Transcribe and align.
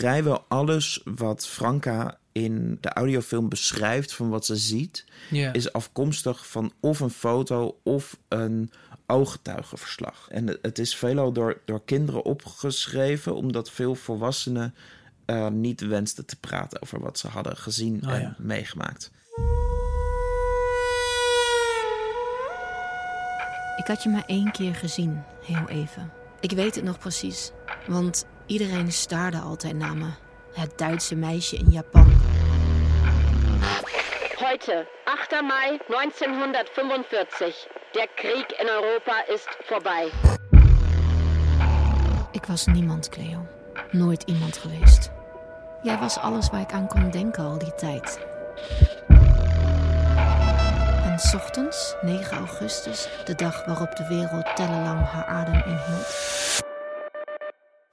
vrijwel 0.00 0.44
alles 0.48 1.00
wat 1.04 1.46
Franka 1.46 2.18
in 2.32 2.78
de 2.80 2.88
audiofilm 2.88 3.48
beschrijft 3.48 4.12
van 4.14 4.28
wat 4.28 4.46
ze 4.46 4.56
ziet, 4.56 5.04
is 5.52 5.72
afkomstig 5.72 6.46
van 6.46 6.72
of 6.80 7.00
een 7.00 7.10
foto 7.10 7.78
of 7.82 8.18
een 8.28 8.70
ooggetuigenverslag. 9.06 10.26
En 10.30 10.58
het- 10.62 10.78
is 10.78 10.96
veelal 10.96 11.32
door, 11.32 11.60
door 11.64 11.82
kinderen 11.84 12.24
opgeschreven, 12.24 13.34
omdat 13.34 13.70
veel 13.70 13.94
volwassenen 13.94 14.74
eh, 15.24 15.48
niet 15.48 15.80
wensten 15.80 16.26
te 16.26 16.36
praten 16.36 16.82
over 16.82 17.00
wat 17.00 17.18
ze 17.18 17.28
hadden 17.28 17.56
gezien 17.56 18.02
Oh, 18.06 18.12
en 18.12 18.20
ja. 18.20 18.34
meegemaakt. 18.38 19.10
Ik 23.76 23.86
had 23.86 24.02
je 24.02 24.08
maar 24.08 24.24
één 24.26 24.50
keer 24.52 24.74
gezien, 24.74 25.22
heel 25.44 25.68
even. 25.68 26.10
Ik 26.40 26.50
weet 26.50 26.74
het 26.74 26.84
nog 26.84 26.98
precies, 26.98 27.50
want 27.86 28.26
iedereen 28.46 28.92
staarde 28.92 29.38
altijd 29.38 29.76
naar 29.76 29.96
me. 29.96 30.10
Het 30.52 30.78
Duitse 30.78 31.16
meisje 31.16 31.56
in 31.56 31.70
Japan. 31.70 32.12
Heute, 34.38 34.86
8. 35.04 35.30
Mai 35.30 35.78
1945. 35.88 37.66
Der 37.92 38.08
Krieg 38.14 38.46
in 38.60 38.68
Europa 38.68 39.24
ist 39.28 39.56
vorbei. 39.64 40.10
Ik 42.30 42.44
was 42.44 42.66
niemand, 42.66 43.08
Cleo. 43.08 43.46
Nooit 43.90 44.22
iemand 44.22 44.56
geweest. 44.56 45.10
Jij 45.82 45.98
was 45.98 46.18
alles 46.18 46.50
waar 46.50 46.60
ik 46.60 46.72
aan 46.72 46.86
kon 46.86 47.10
denken 47.10 47.44
al 47.44 47.58
die 47.58 47.74
tijd. 47.74 48.20
En 51.04 51.18
's 51.18 51.34
ochtends, 51.34 51.94
9 52.00 52.36
augustus, 52.36 53.08
de 53.24 53.34
dag 53.34 53.64
waarop 53.64 53.96
de 53.96 54.06
wereld 54.06 54.56
tellenlang 54.56 55.00
haar 55.06 55.24
adem 55.24 55.54
inhield, 55.54 56.06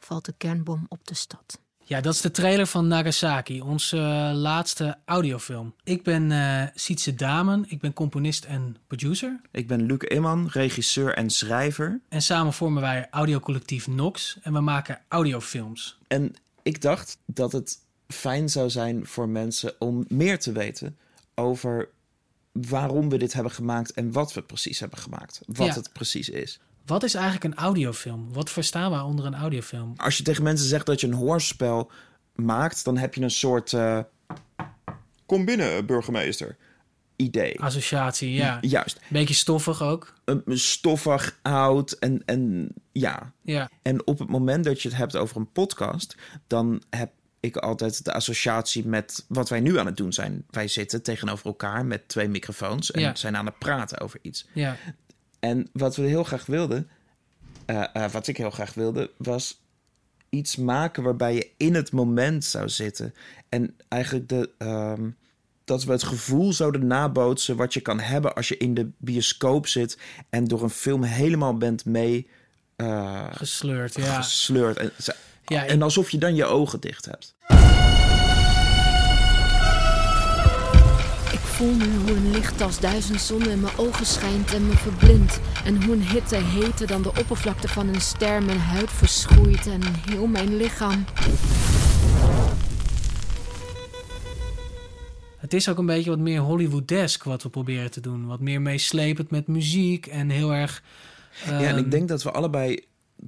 valt 0.10 0.26
de 0.26 0.34
kernbom 0.38 0.86
op 0.88 1.08
de 1.08 1.14
stad. 1.14 1.60
Ja, 1.84 2.02
dat 2.02 2.14
is 2.14 2.22
de 2.22 2.32
trailer 2.32 2.68
van 2.68 2.88
Nagasaki, 2.88 3.62
onze 3.62 3.98
eh, 3.98 4.32
laatste 4.34 4.98
audiofilm. 5.06 5.76
Ik 5.84 6.04
ben 6.04 6.32
eh 6.32 6.64
Sietse 6.76 7.14
Damen, 7.16 7.66
ik 7.68 7.80
ben 7.80 7.94
componist 7.94 8.46
en 8.46 8.76
producer. 8.88 9.42
Ik 9.52 9.68
ben 9.68 9.82
Luc 9.86 9.98
Imman, 9.98 10.48
regisseur 10.52 11.14
en 11.14 11.30
schrijver. 11.30 12.02
En 12.10 12.22
samen 12.22 12.54
vormen 12.54 12.82
wij 12.82 13.08
audiocollectief 13.12 13.88
Nox 13.88 14.38
en 14.42 14.54
we 14.54 14.60
maken 14.60 15.02
audiofilms. 15.08 15.98
En 16.08 16.34
ik 16.64 16.82
dacht 16.82 17.18
dat 17.26 17.52
het 17.52 17.78
fijn 18.08 18.50
zou 18.50 18.70
zijn 18.70 19.06
voor 19.06 19.30
mensen 19.30 19.74
om 19.80 20.06
meer 20.08 20.40
te 20.40 20.52
weten 20.52 20.98
over 21.36 21.90
waarom 22.52 23.10
we 23.10 23.18
dit 23.18 23.34
hebben 23.34 23.52
gemaakt 23.52 23.92
en 23.92 24.12
wat 24.12 24.34
we 24.34 24.42
precies 24.42 24.80
hebben 24.80 25.00
gemaakt. 25.00 25.42
Wat 25.46 25.68
Ja. 25.68 25.74
het 25.74 25.94
precies 25.94 26.30
is. 26.30 26.60
Wat 26.90 27.04
is 27.04 27.14
eigenlijk 27.14 27.44
een 27.44 27.56
audiofilm? 27.64 28.34
Wat 28.34 28.50
verstaan 28.50 28.92
we 28.92 29.04
onder 29.04 29.26
een 29.26 29.36
audiofilm? 29.36 29.94
Als 29.98 30.18
je 30.18 30.24
tegen 30.24 30.44
mensen 30.44 30.68
zegt 30.68 30.86
dat 30.86 31.02
je 31.02 31.08
een 31.08 31.14
hoorspel 31.14 31.92
maakt, 32.36 32.84
dan 32.84 32.98
heb 32.98 33.14
je 33.14 33.22
een 33.22 33.32
soort. 33.32 33.74
eh, 33.74 34.00
Kom 35.26 35.46
binnen, 35.46 35.86
burgemeester. 35.86 36.56
Idee. 37.16 37.62
Associatie, 37.62 38.32
ja. 38.34 38.58
Juist. 38.62 39.00
Beetje 39.08 39.34
stoffig 39.34 39.82
ook. 39.82 40.14
Een 40.26 40.60
stoffig, 40.60 41.40
oud 41.42 41.92
en, 41.92 42.22
en 42.26 42.70
ja. 42.92 43.32
Ja. 43.42 43.70
En 43.82 44.08
op 44.08 44.20
het 44.20 44.30
moment 44.30 44.64
dat 44.64 44.82
je 44.82 44.90
het 44.90 44.98
hebt 44.98 45.16
over 45.16 45.38
een 45.38 45.52
podcast, 45.52 46.16
dan 46.48 46.82
heb 46.90 47.12
ik 47.40 47.58
altijd 47.58 48.06
de 48.06 48.14
associatie 48.14 48.88
met 48.88 49.26
wat 49.28 49.50
wij 49.50 49.60
nu 49.60 49.80
aan 49.80 49.86
het 49.86 49.98
doen 49.98 50.14
zijn. 50.14 50.46
Wij 50.50 50.68
zitten 50.68 51.04
tegenover 51.04 51.46
elkaar 51.46 51.86
met 51.86 52.08
twee 52.08 52.28
microfoons 52.28 52.92
en 52.92 53.02
Ja. 53.02 53.16
zijn 53.16 53.36
aan 53.38 53.46
het 53.46 53.58
praten 53.60 54.00
over 54.00 54.20
iets. 54.22 54.48
Ja. 54.54 54.76
En 55.40 55.70
wat 55.74 55.96
we 55.96 56.04
heel 56.04 56.24
graag 56.24 56.46
wilden, 56.46 56.90
eh, 57.66 57.84
eh, 57.94 58.12
wat 58.12 58.28
ik 58.28 58.38
heel 58.38 58.50
graag 58.50 58.74
wilde, 58.74 59.12
was 59.18 59.62
iets 60.30 60.56
maken 60.56 61.04
waarbij 61.04 61.34
je 61.34 61.50
in 61.58 61.76
het 61.76 61.92
moment 61.92 62.46
zou 62.46 62.70
zitten. 62.70 63.14
En 63.50 63.76
eigenlijk 63.88 64.30
de, 64.30 64.50
ehm, 64.58 65.10
dat 65.64 65.84
we 65.84 65.92
het 65.92 66.04
gevoel 66.04 66.54
zouden 66.54 66.88
nabootsen 66.88 67.56
wat 67.56 67.74
je 67.74 67.80
kan 67.80 68.00
hebben 68.00 68.36
als 68.36 68.48
je 68.48 68.58
in 68.58 68.74
de 68.74 68.90
bioscoop 68.98 69.68
zit 69.68 69.98
en 70.30 70.46
door 70.46 70.64
een 70.64 70.70
film 70.70 71.04
helemaal 71.04 71.58
bent 71.58 71.86
mee 71.86 72.30
eh, 72.76 73.28
Gesleurd, 73.32 73.96
ja. 73.96 74.22
gesleurd. 74.22 74.78
En, 74.78 74.92
Ja, 75.46 75.66
en 75.66 75.82
alsof 75.82 76.10
je 76.10 76.18
dan 76.18 76.36
je 76.36 76.46
ogen 76.46 76.80
dicht 76.80 77.06
hebt. 77.06 77.36
Voel 81.60 81.76
nu 81.76 81.96
hoe 81.98 82.12
een 82.12 82.32
licht 82.32 82.62
als 82.62 82.80
duizend 82.80 83.22
zonnen 83.22 83.50
in 83.50 83.60
mijn 83.60 83.78
ogen 83.78 84.06
schijnt 84.06 84.54
en 84.54 84.68
me 84.68 84.74
verblindt. 84.74 85.40
En 85.66 85.84
hoe 85.84 85.96
een 85.96 86.04
hitte 86.04 86.36
heter 86.36 86.88
dan 86.88 87.02
de 87.02 87.10
oppervlakte 87.10 87.68
van 87.68 87.88
een 87.88 88.02
ster 88.02 88.44
mijn 88.44 88.60
huid 88.60 88.92
verschroeit 88.92 89.68
en 89.68 89.82
heel 90.10 90.28
mijn 90.28 90.58
lichaam. 90.58 91.06
Het 95.38 95.54
is 95.54 95.70
ook 95.70 95.78
een 95.78 95.86
beetje 95.86 96.10
wat 96.10 96.20
meer 96.20 96.40
Hollywoodesk 96.40 97.24
wat 97.24 97.44
we 97.44 97.50
proberen 97.50 97.92
te 97.92 98.02
doen. 98.02 98.26
Wat 98.26 98.40
meer 98.40 98.62
meeslepend 98.62 99.32
met 99.32 99.48
muziek 99.48 100.08
en 100.08 100.30
heel 100.30 100.54
erg... 100.54 100.84
ja, 101.46 101.52
en 101.52 101.66
ehm, 101.66 101.78
ik 101.78 101.92
denk 101.92 102.08
dat 102.08 102.24
we 102.24 102.32
allebei 102.32 102.86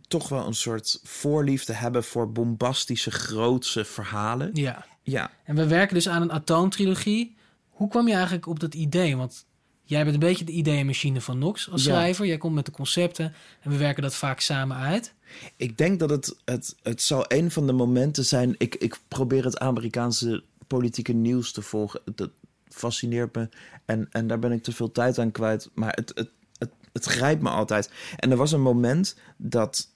toch 0.08 0.30
wel 0.30 0.48
een 0.48 0.54
soort 0.54 1.00
voorliefde 1.04 1.74
hebben 1.74 2.04
voor 2.04 2.32
bombastische, 2.32 3.12
grootse 3.12 3.86
verhalen. 3.86 4.50
Ja. 4.54 4.86
Ja. 5.04 5.32
En 5.44 5.56
we 5.56 5.68
werken 5.68 5.96
dus 5.96 6.10
aan 6.10 6.22
een 6.22 6.32
atoomtrilogie. 6.32 7.40
Hoe 7.82 7.90
kwam 7.90 8.08
je 8.08 8.14
eigenlijk 8.14 8.46
op 8.46 8.60
dat 8.60 8.74
idee? 8.74 9.18
Want 9.18 9.46
jij 9.84 10.04
bent 10.04 10.14
een 10.14 10.20
beetje 10.20 10.46
de 10.46 10.52
ideeënmachine 10.52 11.22
van 11.22 11.38
Nox 11.38 11.70
als 11.72 11.84
Ja. 11.84 11.92
schrijver. 11.92 12.26
Jij 12.26 12.38
komt 12.38 12.56
met 12.56 12.66
de 12.66 12.72
concepten 12.72 13.34
en 13.62 13.72
we 13.72 13.78
werken 13.78 14.04
dat 14.04 14.16
vaak 14.16 14.40
samen 14.40 14.78
uit. 14.78 15.14
Ik 15.56 15.78
denk 15.78 16.00
dat 16.00 16.10
het, 16.10 16.36
het, 16.46 16.76
het 16.84 17.02
zal 17.02 17.26
een 17.28 17.52
van 17.52 17.68
de 17.68 17.74
momenten 17.74 18.26
zijn. 18.26 18.56
Ik, 18.58 18.76
ik 18.76 19.00
probeer 19.08 19.44
het 19.44 19.60
Amerikaanse 19.60 20.44
politieke 20.68 21.14
nieuws 21.14 21.52
te 21.52 21.62
volgen. 21.62 22.02
Dat 22.16 22.30
fascineert 22.70 23.36
me. 23.36 23.50
En, 23.86 24.08
en 24.12 24.28
daar 24.28 24.40
ben 24.40 24.52
ik 24.52 24.64
te 24.64 24.72
veel 24.72 24.92
tijd 24.92 25.20
aan 25.20 25.32
kwijt. 25.32 25.70
Maar 25.74 25.94
het, 25.94 26.12
het, 26.16 26.30
het, 26.58 26.72
het 26.94 27.06
grijpt 27.06 27.42
me 27.42 27.50
altijd. 27.50 27.92
En 28.18 28.32
er 28.32 28.38
was 28.38 28.52
een 28.52 28.62
moment 28.62 29.16
dat 29.38 29.88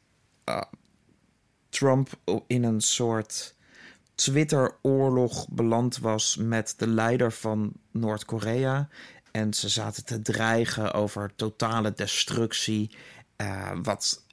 ah, 0.44 0.62
Trump 1.70 2.10
in 2.48 2.64
een 2.64 2.82
soort 2.82 3.55
Twitter-oorlog 4.16 5.48
beland 5.50 5.98
was 5.98 6.36
met 6.36 6.74
de 6.78 6.88
leider 6.88 7.32
van 7.32 7.74
Noord-Korea. 7.92 8.90
En 9.32 9.54
ze 9.54 9.70
zaten 9.70 10.06
te 10.06 10.22
dreigen 10.22 10.94
over 10.94 11.32
totale 11.36 11.94
destructie. 11.94 12.96
eh, 13.36 13.72
wat 13.84 14.24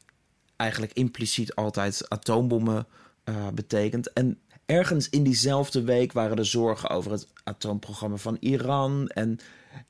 eigenlijk 0.56 0.92
impliciet 0.92 1.54
altijd 1.54 2.08
atoombommen 2.08 2.86
eh, 3.24 3.48
betekent. 3.48 4.12
En 4.12 4.38
ergens 4.66 5.08
in 5.08 5.22
diezelfde 5.22 5.82
week 5.82 6.12
waren 6.12 6.36
er 6.36 6.46
zorgen 6.46 6.90
over 6.90 7.10
het 7.10 7.26
atoomprogramma 7.44 8.16
van 8.16 8.36
Iran. 8.40 9.08
En 9.08 9.38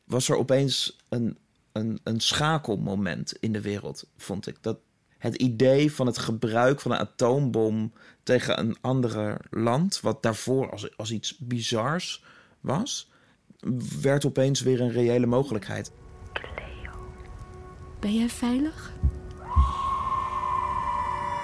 was 0.05 0.29
er 0.29 0.37
opeens 0.37 0.99
een, 1.09 1.39
een, 1.73 2.01
een 2.05 2.21
schakelmoment 2.21 3.33
in 3.41 3.53
de 3.53 3.61
wereld, 3.61 4.05
vond 4.17 4.47
ik. 4.47 4.57
Dat 4.61 4.79
het 5.23 5.35
idee 5.35 5.93
van 5.93 6.07
het 6.07 6.19
gebruik 6.19 6.81
van 6.81 6.91
een 6.91 6.99
atoombom 6.99 7.93
tegen 8.23 8.59
een 8.59 8.77
ander 8.81 9.37
land, 9.51 10.01
wat 10.01 10.23
daarvoor 10.23 10.71
als, 10.71 10.97
als 10.97 11.11
iets 11.11 11.39
bizars 11.39 12.25
was, 12.61 13.11
werd 14.01 14.27
opeens 14.27 14.61
weer 14.61 14.81
een 14.81 14.91
reële 14.91 15.27
mogelijkheid. 15.27 15.93
Ben 18.01 18.15
jij 18.15 18.29
veilig? 18.29 18.93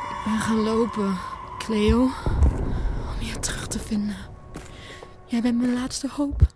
Ik 0.08 0.24
ben 0.24 0.38
gaan 0.38 0.60
lopen, 0.60 1.18
Cleo, 1.58 2.02
om 2.02 3.20
je 3.20 3.38
terug 3.40 3.66
te 3.66 3.78
vinden. 3.78 4.16
Jij 5.26 5.40
bent 5.40 5.58
mijn 5.58 5.72
laatste 5.72 6.08
hoop. 6.10 6.46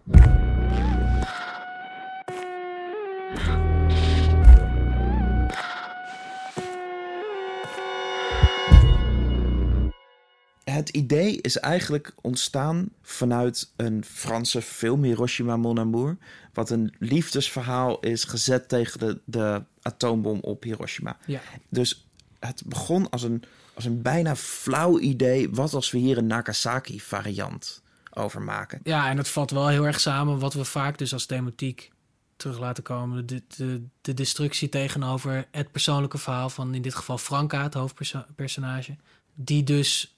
Het 10.82 10.90
idee 10.90 11.40
is 11.40 11.58
eigenlijk 11.58 12.14
ontstaan 12.20 12.88
vanuit 13.02 13.72
een 13.76 14.04
Franse 14.04 14.62
film, 14.62 15.02
Hiroshima 15.02 15.56
Mon 15.56 15.78
Amour. 15.78 16.16
Wat 16.52 16.70
een 16.70 16.94
liefdesverhaal 16.98 18.00
is 18.00 18.24
gezet 18.24 18.68
tegen 18.68 18.98
de, 18.98 19.20
de 19.24 19.62
atoombom 19.82 20.38
op 20.40 20.62
Hiroshima. 20.62 21.16
Ja. 21.26 21.40
Dus 21.68 22.06
het 22.38 22.62
begon 22.66 23.10
als 23.10 23.22
een, 23.22 23.42
als 23.74 23.84
een 23.84 24.02
bijna 24.02 24.36
flauw 24.36 24.98
idee. 24.98 25.50
Wat 25.50 25.74
als 25.74 25.90
we 25.90 25.98
hier 25.98 26.18
een 26.18 26.26
Nagasaki 26.26 27.00
variant 27.00 27.82
over 28.10 28.42
maken? 28.42 28.80
Ja, 28.82 29.08
en 29.08 29.16
het 29.16 29.28
valt 29.28 29.50
wel 29.50 29.68
heel 29.68 29.86
erg 29.86 30.00
samen 30.00 30.38
wat 30.38 30.54
we 30.54 30.64
vaak 30.64 30.98
dus 30.98 31.12
als 31.12 31.26
thematiek 31.26 31.90
terug 32.36 32.58
laten 32.58 32.82
komen. 32.82 33.26
De, 33.26 33.42
de, 33.56 33.82
de 34.00 34.14
destructie 34.14 34.68
tegenover 34.68 35.46
het 35.50 35.72
persoonlijke 35.72 36.18
verhaal 36.18 36.50
van 36.50 36.74
in 36.74 36.82
dit 36.82 36.94
geval 36.94 37.18
Franka, 37.18 37.62
het 37.62 37.74
hoofdpersonage. 37.74 38.96
Die 39.34 39.62
dus 39.62 40.16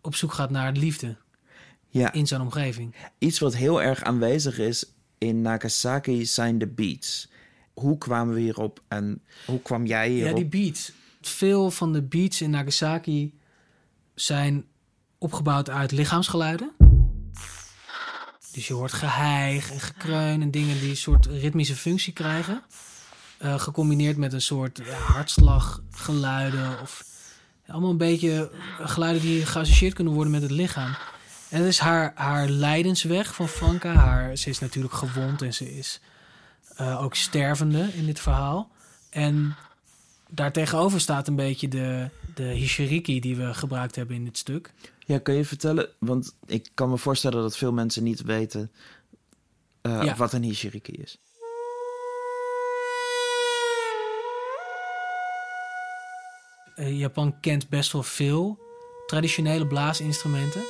op 0.00 0.14
zoek 0.14 0.32
gaat 0.32 0.50
naar 0.50 0.72
liefde 0.72 1.16
Ja. 1.88 2.12
in 2.12 2.26
zijn 2.26 2.40
omgeving. 2.40 2.94
Iets 3.18 3.38
wat 3.38 3.54
heel 3.56 3.82
erg 3.82 4.02
aanwezig 4.02 4.58
is 4.58 4.92
in 5.18 5.42
Nagasaki 5.42 6.26
zijn 6.26 6.58
de 6.58 6.66
beats. 6.66 7.28
Hoe 7.74 7.98
kwamen 7.98 8.34
we 8.34 8.40
hierop 8.40 8.82
en 8.88 9.22
hoe 9.46 9.62
kwam 9.62 9.86
jij 9.86 10.08
hierop? 10.08 10.28
Ja, 10.28 10.34
die 10.36 10.46
beats. 10.62 10.92
Veel 11.20 11.70
van 11.70 11.92
de 11.92 12.02
beats 12.02 12.40
in 12.40 12.50
Nagasaki 12.50 13.38
zijn 14.14 14.64
opgebouwd 15.18 15.70
uit 15.70 15.92
lichaamsgeluiden. 15.92 16.72
Dus 18.52 18.66
je 18.66 18.74
hoort 18.74 18.92
geheig 18.92 19.70
en 19.72 19.80
gekreun 19.80 20.42
en 20.42 20.50
dingen 20.50 20.80
die 20.80 20.90
een 20.90 20.96
soort 20.96 21.26
ritmische 21.26 21.76
functie 21.76 22.12
krijgen. 22.12 22.62
Uh, 23.42 23.58
gecombineerd 23.60 24.16
met 24.16 24.32
een 24.32 24.42
soort 24.42 24.80
ja, 24.84 24.92
hartslaggeluiden 24.94 26.80
of 26.80 27.04
allemaal 27.68 27.90
een 27.90 27.96
beetje 27.96 28.50
geluiden 28.80 29.22
die 29.22 29.46
geassocieerd 29.46 29.94
kunnen 29.94 30.12
worden 30.12 30.32
met 30.32 30.42
het 30.42 30.50
lichaam. 30.50 30.96
En 31.50 31.58
dat 31.58 31.68
is 31.68 31.78
haar, 31.78 32.12
haar 32.14 32.48
lijdensweg 32.48 33.34
van 33.34 33.48
Franka. 33.48 33.92
Haar, 33.92 34.36
ze 34.36 34.48
is 34.48 34.58
natuurlijk 34.58 34.94
gewond 34.94 35.42
en 35.42 35.54
ze 35.54 35.76
is 35.76 36.00
uh, 36.80 37.02
ook 37.02 37.14
stervende 37.14 37.90
in 37.94 38.06
dit 38.06 38.20
verhaal. 38.20 38.70
En 39.10 39.56
daartegenover 40.28 41.00
staat 41.00 41.28
een 41.28 41.36
beetje 41.36 41.68
de, 41.68 42.10
de 42.34 42.42
hishiriki 42.42 43.20
die 43.20 43.36
we 43.36 43.54
gebruikt 43.54 43.96
hebben 43.96 44.16
in 44.16 44.24
dit 44.24 44.38
stuk. 44.38 44.72
Ja, 45.06 45.18
kun 45.18 45.34
je 45.34 45.44
vertellen? 45.44 45.88
Want 45.98 46.34
ik 46.46 46.68
kan 46.74 46.90
me 46.90 46.98
voorstellen 46.98 47.42
dat 47.42 47.56
veel 47.56 47.72
mensen 47.72 48.02
niet 48.02 48.22
weten 48.22 48.70
uh, 49.82 50.02
ja. 50.02 50.16
wat 50.16 50.32
een 50.32 50.42
hishiriki 50.42 50.92
is. 50.92 51.18
Uh, 56.78 56.98
Japan 56.98 57.40
kent 57.40 57.68
best 57.68 57.92
wel 57.92 58.02
veel 58.02 58.58
traditionele 59.06 59.66
blaasinstrumenten. 59.66 60.62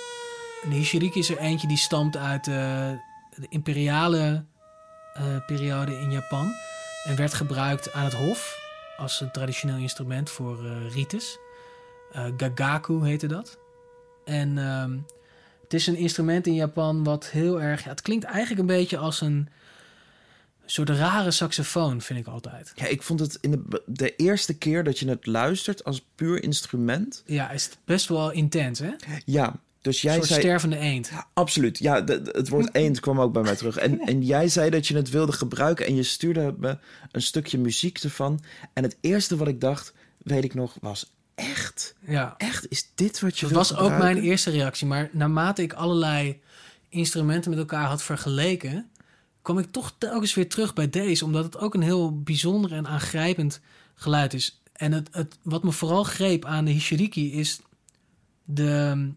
En 0.62 0.70
de 0.70 0.76
hishiriki 0.76 1.18
is 1.18 1.30
er 1.30 1.38
eentje 1.38 1.68
die 1.68 1.76
stamt 1.76 2.16
uit 2.16 2.46
uh, 2.46 2.54
de 3.34 3.46
imperiale 3.48 4.44
periode 5.46 5.98
in 5.98 6.10
Japan. 6.10 6.52
En 7.04 7.16
werd 7.16 7.34
gebruikt 7.34 7.92
aan 7.92 8.04
het 8.04 8.14
hof 8.14 8.58
als 8.96 9.20
een 9.20 9.30
traditioneel 9.30 9.76
instrument 9.76 10.30
voor 10.30 10.58
rites. 10.92 11.38
gagaku 12.36 13.04
heette 13.04 13.26
dat. 13.26 13.58
En 14.24 14.58
ehm, 14.58 14.98
het 15.62 15.74
is 15.74 15.86
een 15.86 15.96
instrument 15.96 16.46
in 16.46 16.54
Japan 16.54 17.04
wat 17.04 17.30
heel 17.30 17.60
erg. 17.60 17.84
Ja, 17.84 17.90
het 17.90 18.02
klinkt 18.02 18.24
eigenlijk 18.24 18.60
een 18.60 18.76
beetje 18.76 18.98
als 18.98 19.20
een 19.20 19.48
soort 20.70 20.88
rare 20.88 21.30
saxofoon, 21.30 22.00
vind 22.00 22.18
ik 22.18 22.26
altijd. 22.26 22.72
Ja, 22.74 22.86
ik 22.86 23.02
vond 23.02 23.20
het 23.20 23.38
in 23.40 23.50
de, 23.50 23.82
de 23.86 24.16
eerste 24.16 24.58
keer 24.58 24.84
dat 24.84 24.98
je 24.98 25.08
het 25.08 25.26
luistert 25.26 25.84
als 25.84 26.06
puur 26.14 26.42
instrument. 26.42 27.22
Ja, 27.26 27.50
is 27.50 27.64
het 27.64 27.78
best 27.84 28.08
wel 28.08 28.30
intens, 28.30 28.78
hè? 28.78 28.90
Ja, 29.24 29.60
dus 29.80 30.02
jij 30.02 30.12
een 30.12 30.18
soort 30.18 30.28
zei... 30.28 30.40
stervende 30.40 30.76
eend. 30.76 31.10
Absoluut, 31.32 31.78
ja. 31.78 32.04
het 32.04 32.48
woord 32.48 32.74
eend 32.74 33.00
kwam 33.00 33.20
ook 33.20 33.32
bij 33.32 33.42
mij 33.42 33.56
terug. 33.56 33.76
En, 33.76 34.00
en 34.10 34.22
jij 34.22 34.48
zei 34.48 34.70
dat 34.70 34.86
je 34.86 34.96
het 34.96 35.10
wilde 35.10 35.32
gebruiken 35.32 35.86
en 35.86 35.94
je 35.94 36.02
stuurde 36.02 36.54
me 36.58 36.78
een 37.12 37.22
stukje 37.22 37.58
muziek 37.58 37.98
ervan. 37.98 38.40
En 38.72 38.82
het 38.82 38.96
eerste 39.00 39.36
wat 39.36 39.48
ik 39.48 39.60
dacht, 39.60 39.92
weet 40.18 40.44
ik 40.44 40.54
nog, 40.54 40.76
was 40.80 41.12
echt? 41.34 41.94
Ja. 42.06 42.34
Echt? 42.38 42.66
Is 42.68 42.90
dit 42.94 43.20
wat 43.20 43.38
je 43.38 43.46
Dat 43.46 43.54
was 43.54 43.76
ook 43.76 43.98
mijn 43.98 44.18
eerste 44.18 44.50
reactie. 44.50 44.86
Maar 44.86 45.08
naarmate 45.12 45.62
ik 45.62 45.72
allerlei 45.72 46.40
instrumenten 46.88 47.50
met 47.50 47.58
elkaar 47.58 47.86
had 47.86 48.02
vergeleken... 48.02 48.90
kwam 49.48 49.58
ik 49.58 49.72
toch 49.72 49.94
telkens 49.98 50.34
weer 50.34 50.48
terug 50.48 50.72
bij 50.72 50.90
deze. 50.90 51.24
Omdat 51.24 51.44
het 51.44 51.58
ook 51.58 51.74
een 51.74 51.82
heel 51.82 52.22
bijzonder 52.22 52.72
en 52.72 52.86
aangrijpend 52.86 53.60
geluid 53.94 54.34
is. 54.34 54.60
En 54.72 54.92
het, 54.92 55.08
het, 55.12 55.38
wat 55.42 55.62
me 55.62 55.72
vooral 55.72 56.04
greep 56.04 56.44
aan 56.44 56.64
de 56.64 56.70
Hishiriki 56.70 57.32
is 57.32 57.60
de 58.44 59.08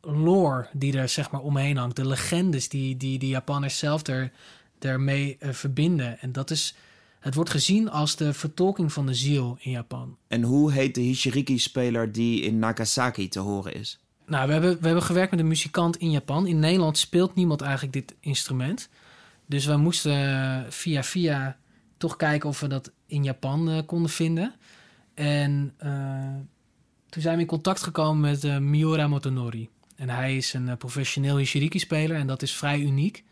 lore 0.00 0.68
die 0.72 0.98
er 0.98 1.08
zeg 1.08 1.30
maar 1.30 1.40
omheen 1.40 1.76
hangt. 1.76 1.96
De 1.96 2.06
legendes 2.06 2.68
die, 2.68 2.96
die 2.96 3.18
de 3.18 3.28
Japanners 3.28 3.78
zelf 3.78 4.06
er, 4.06 4.32
ermee 4.78 5.36
uh, 5.40 5.50
verbinden. 5.52 6.18
En 6.20 6.32
dat 6.32 6.50
is 6.50 6.74
het 7.20 7.34
wordt 7.34 7.50
gezien 7.50 7.90
als 7.90 8.16
de 8.16 8.32
vertolking 8.32 8.92
van 8.92 9.06
de 9.06 9.14
ziel 9.14 9.56
in 9.60 9.70
Japan. 9.70 10.16
En 10.28 10.42
hoe 10.42 10.72
heet 10.72 10.94
de 10.94 11.00
Hishiriki-speler 11.00 12.12
die 12.12 12.40
in 12.40 12.58
Nagasaki 12.58 13.28
te 13.28 13.40
horen 13.40 13.74
is? 13.74 13.98
Nou, 14.26 14.46
we 14.46 14.52
hebben, 14.52 14.78
we 14.80 14.86
hebben 14.86 15.04
gewerkt 15.04 15.30
met 15.30 15.40
een 15.40 15.48
muzikant 15.48 15.96
in 15.96 16.10
Japan. 16.10 16.46
In 16.46 16.58
Nederland 16.58 16.98
speelt 16.98 17.34
niemand 17.34 17.60
eigenlijk 17.60 17.92
dit 17.92 18.14
instrument. 18.20 18.88
Dus 19.46 19.66
we 19.66 19.76
moesten 19.76 20.12
eh, 20.12 20.70
via 20.70 21.02
via 21.02 21.56
toch 21.96 22.16
kijken 22.16 22.48
of 22.48 22.60
we 22.60 22.66
dat 22.66 22.92
in 23.06 23.24
Japan 23.24 23.70
uh, 23.70 23.78
konden 23.86 24.10
vinden. 24.10 24.54
En 25.14 25.74
uh, 25.84 25.90
toen 27.08 27.22
zijn 27.22 27.34
we 27.34 27.40
in 27.40 27.46
contact 27.46 27.82
gekomen 27.82 28.20
met 28.20 28.60
Miura 28.60 29.06
Motonori. 29.06 29.68
En 29.96 30.08
hij 30.08 30.36
is 30.36 30.52
een 30.52 30.76
professioneel 30.76 31.36
Hishiriki-speler 31.36 32.16
en 32.16 32.26
dat 32.26 32.42
is 32.42 32.52
vrij 32.52 32.80
uniek. 32.80 33.24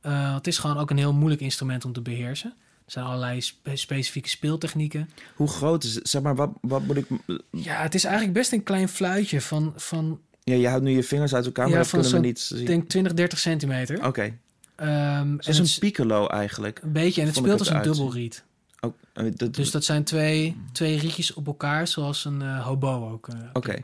het 0.00 0.46
is 0.46 0.58
gewoon 0.58 0.78
ook 0.78 0.90
een 0.90 0.96
heel 0.96 1.12
moeilijk 1.12 1.40
instrument 1.40 1.84
om 1.84 1.92
te 1.92 2.00
beheersen. 2.00 2.54
Er 2.84 2.92
zijn 2.92 3.04
allerlei 3.04 3.40
specifieke 3.74 4.28
speeltechnieken. 4.28 5.10
Hoe 5.34 5.48
groot 5.48 5.84
is 5.84 5.94
het? 5.94 6.08
Zeg 6.08 6.22
maar, 6.22 6.34
wat, 6.34 6.50
wat 6.60 6.82
moet 6.82 6.96
ik... 6.96 7.06
Ja, 7.50 7.82
het 7.82 7.94
is 7.94 8.04
eigenlijk 8.04 8.34
best 8.34 8.52
een 8.52 8.62
klein 8.62 8.88
fluitje 8.88 9.40
van... 9.40 9.72
van 9.76 10.20
ja, 10.42 10.54
je 10.54 10.68
houdt 10.68 10.84
nu 10.84 10.90
je 10.90 11.02
vingers 11.02 11.34
uit 11.34 11.46
elkaar, 11.46 11.68
maar 11.68 11.78
dat 11.78 11.90
kunnen 11.90 12.12
we 12.12 12.18
niet 12.18 12.40
zien. 12.40 12.60
Ik 12.60 12.66
denk 12.66 12.88
20, 12.88 13.14
30 13.14 13.38
centimeter. 13.38 13.96
Oké. 13.96 14.06
Okay. 14.06 14.38
Um, 14.76 15.36
het 15.36 15.48
is 15.48 15.58
een 15.58 15.78
piccolo 15.78 16.26
eigenlijk. 16.26 16.80
Een 16.82 16.92
beetje, 16.92 17.20
en 17.20 17.26
het 17.26 17.36
speelt 17.36 17.58
als 17.58 17.70
een 17.70 17.82
dubbelriet. 17.82 18.44
Oh, 18.80 18.94
dat, 19.34 19.54
dus 19.54 19.70
dat 19.70 19.84
zijn 19.84 20.04
twee, 20.04 20.56
twee 20.72 20.98
rietjes 20.98 21.34
op 21.34 21.46
elkaar, 21.46 21.88
zoals 21.88 22.24
een 22.24 22.40
uh, 22.40 22.64
hobo 22.64 23.10
ook. 23.10 23.28
Uh, 23.28 23.34
Oké. 23.34 23.58
Okay. 23.58 23.82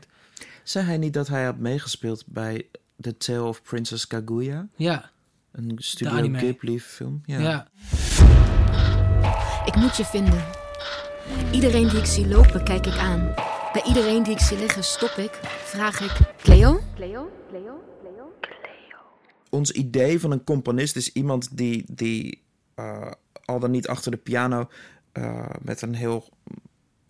Zei 0.63 0.85
hij 0.85 0.97
niet 0.97 1.13
dat 1.13 1.27
hij 1.27 1.45
had 1.45 1.57
meegespeeld 1.57 2.23
bij 2.27 2.67
The 2.99 3.17
Tale 3.17 3.43
of 3.43 3.61
Princess 3.61 4.07
Kaguya? 4.07 4.67
Ja. 4.75 5.09
Een 5.51 5.75
Studio 5.77 6.37
Ghibli 6.37 6.79
film? 6.79 7.21
Ja. 7.25 7.39
ja. 7.39 7.67
Ik 9.65 9.75
moet 9.75 9.97
je 9.97 10.05
vinden. 10.05 10.43
Iedereen 11.51 11.87
die 11.87 11.97
ik 11.97 12.05
zie 12.05 12.27
lopen, 12.27 12.63
kijk 12.63 12.85
ik 12.85 12.97
aan. 12.97 13.33
Bij 13.73 13.83
iedereen 13.87 14.23
die 14.23 14.33
ik 14.33 14.39
zie 14.39 14.57
liggen, 14.57 14.83
stop 14.83 15.09
ik, 15.09 15.39
vraag 15.63 15.99
ik... 15.99 16.11
Cleo? 16.37 16.79
Cleo? 16.95 17.31
Cleo? 17.49 17.49
Cleo? 17.49 17.49
Cleo? 17.49 17.90
Ons 19.51 19.71
idee 19.71 20.19
van 20.19 20.31
een 20.31 20.43
componist 20.43 20.95
is 20.95 21.11
iemand 21.11 21.57
die, 21.57 21.83
die 21.87 22.41
uh, 22.75 23.11
al 23.45 23.59
dan 23.59 23.71
niet 23.71 23.87
achter 23.87 24.11
de 24.11 24.17
piano... 24.17 24.69
Uh, 25.17 25.49
met 25.61 25.81
een 25.81 25.95
heel 25.95 26.29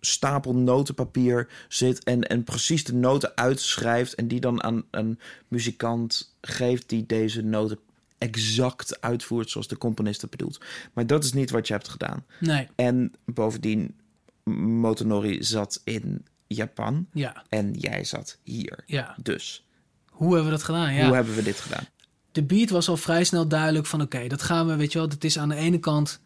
stapel 0.00 0.54
notenpapier 0.54 1.48
zit 1.68 2.04
en, 2.04 2.22
en 2.22 2.44
precies 2.44 2.84
de 2.84 2.94
noten 2.94 3.36
uitschrijft... 3.36 4.14
en 4.14 4.28
die 4.28 4.40
dan 4.40 4.62
aan 4.62 4.84
een 4.90 5.18
muzikant 5.48 6.36
geeft 6.40 6.88
die 6.88 7.06
deze 7.06 7.42
noten 7.42 7.78
exact 8.18 9.00
uitvoert 9.00 9.50
zoals 9.50 9.68
de 9.68 9.78
componist 9.78 10.20
het 10.20 10.30
bedoelt. 10.30 10.60
Maar 10.92 11.06
dat 11.06 11.24
is 11.24 11.32
niet 11.32 11.50
wat 11.50 11.66
je 11.66 11.72
hebt 11.72 11.88
gedaan. 11.88 12.24
Nee. 12.40 12.68
En 12.76 13.14
bovendien, 13.24 13.96
Motonori 14.44 15.44
zat 15.44 15.80
in 15.84 16.24
Japan. 16.46 17.06
Ja. 17.12 17.44
En 17.48 17.72
jij 17.72 18.04
zat 18.04 18.38
hier. 18.42 18.82
Ja. 18.86 19.16
Dus. 19.22 19.66
Hoe 20.10 20.34
hebben 20.34 20.50
we 20.50 20.56
dat 20.56 20.66
gedaan? 20.66 20.94
Ja. 20.94 21.06
Hoe 21.06 21.14
hebben 21.14 21.34
we 21.34 21.42
dit 21.42 21.60
gedaan? 21.60 21.84
De 22.32 22.42
beat 22.42 22.70
was 22.70 22.88
al 22.88 22.96
vrij 22.96 23.24
snel 23.24 23.48
duidelijk 23.48 23.86
van 23.86 24.00
oké, 24.00 24.28
dat 24.28 24.42
gaan 24.42 24.66
we, 24.66 24.76
weet 24.76 24.92
je 24.92 24.98
wel, 24.98 25.08
het 25.08 25.24
is 25.24 25.38
aan 25.38 25.48
de 25.48 25.54
ene 25.54 25.78
kant 25.78 26.20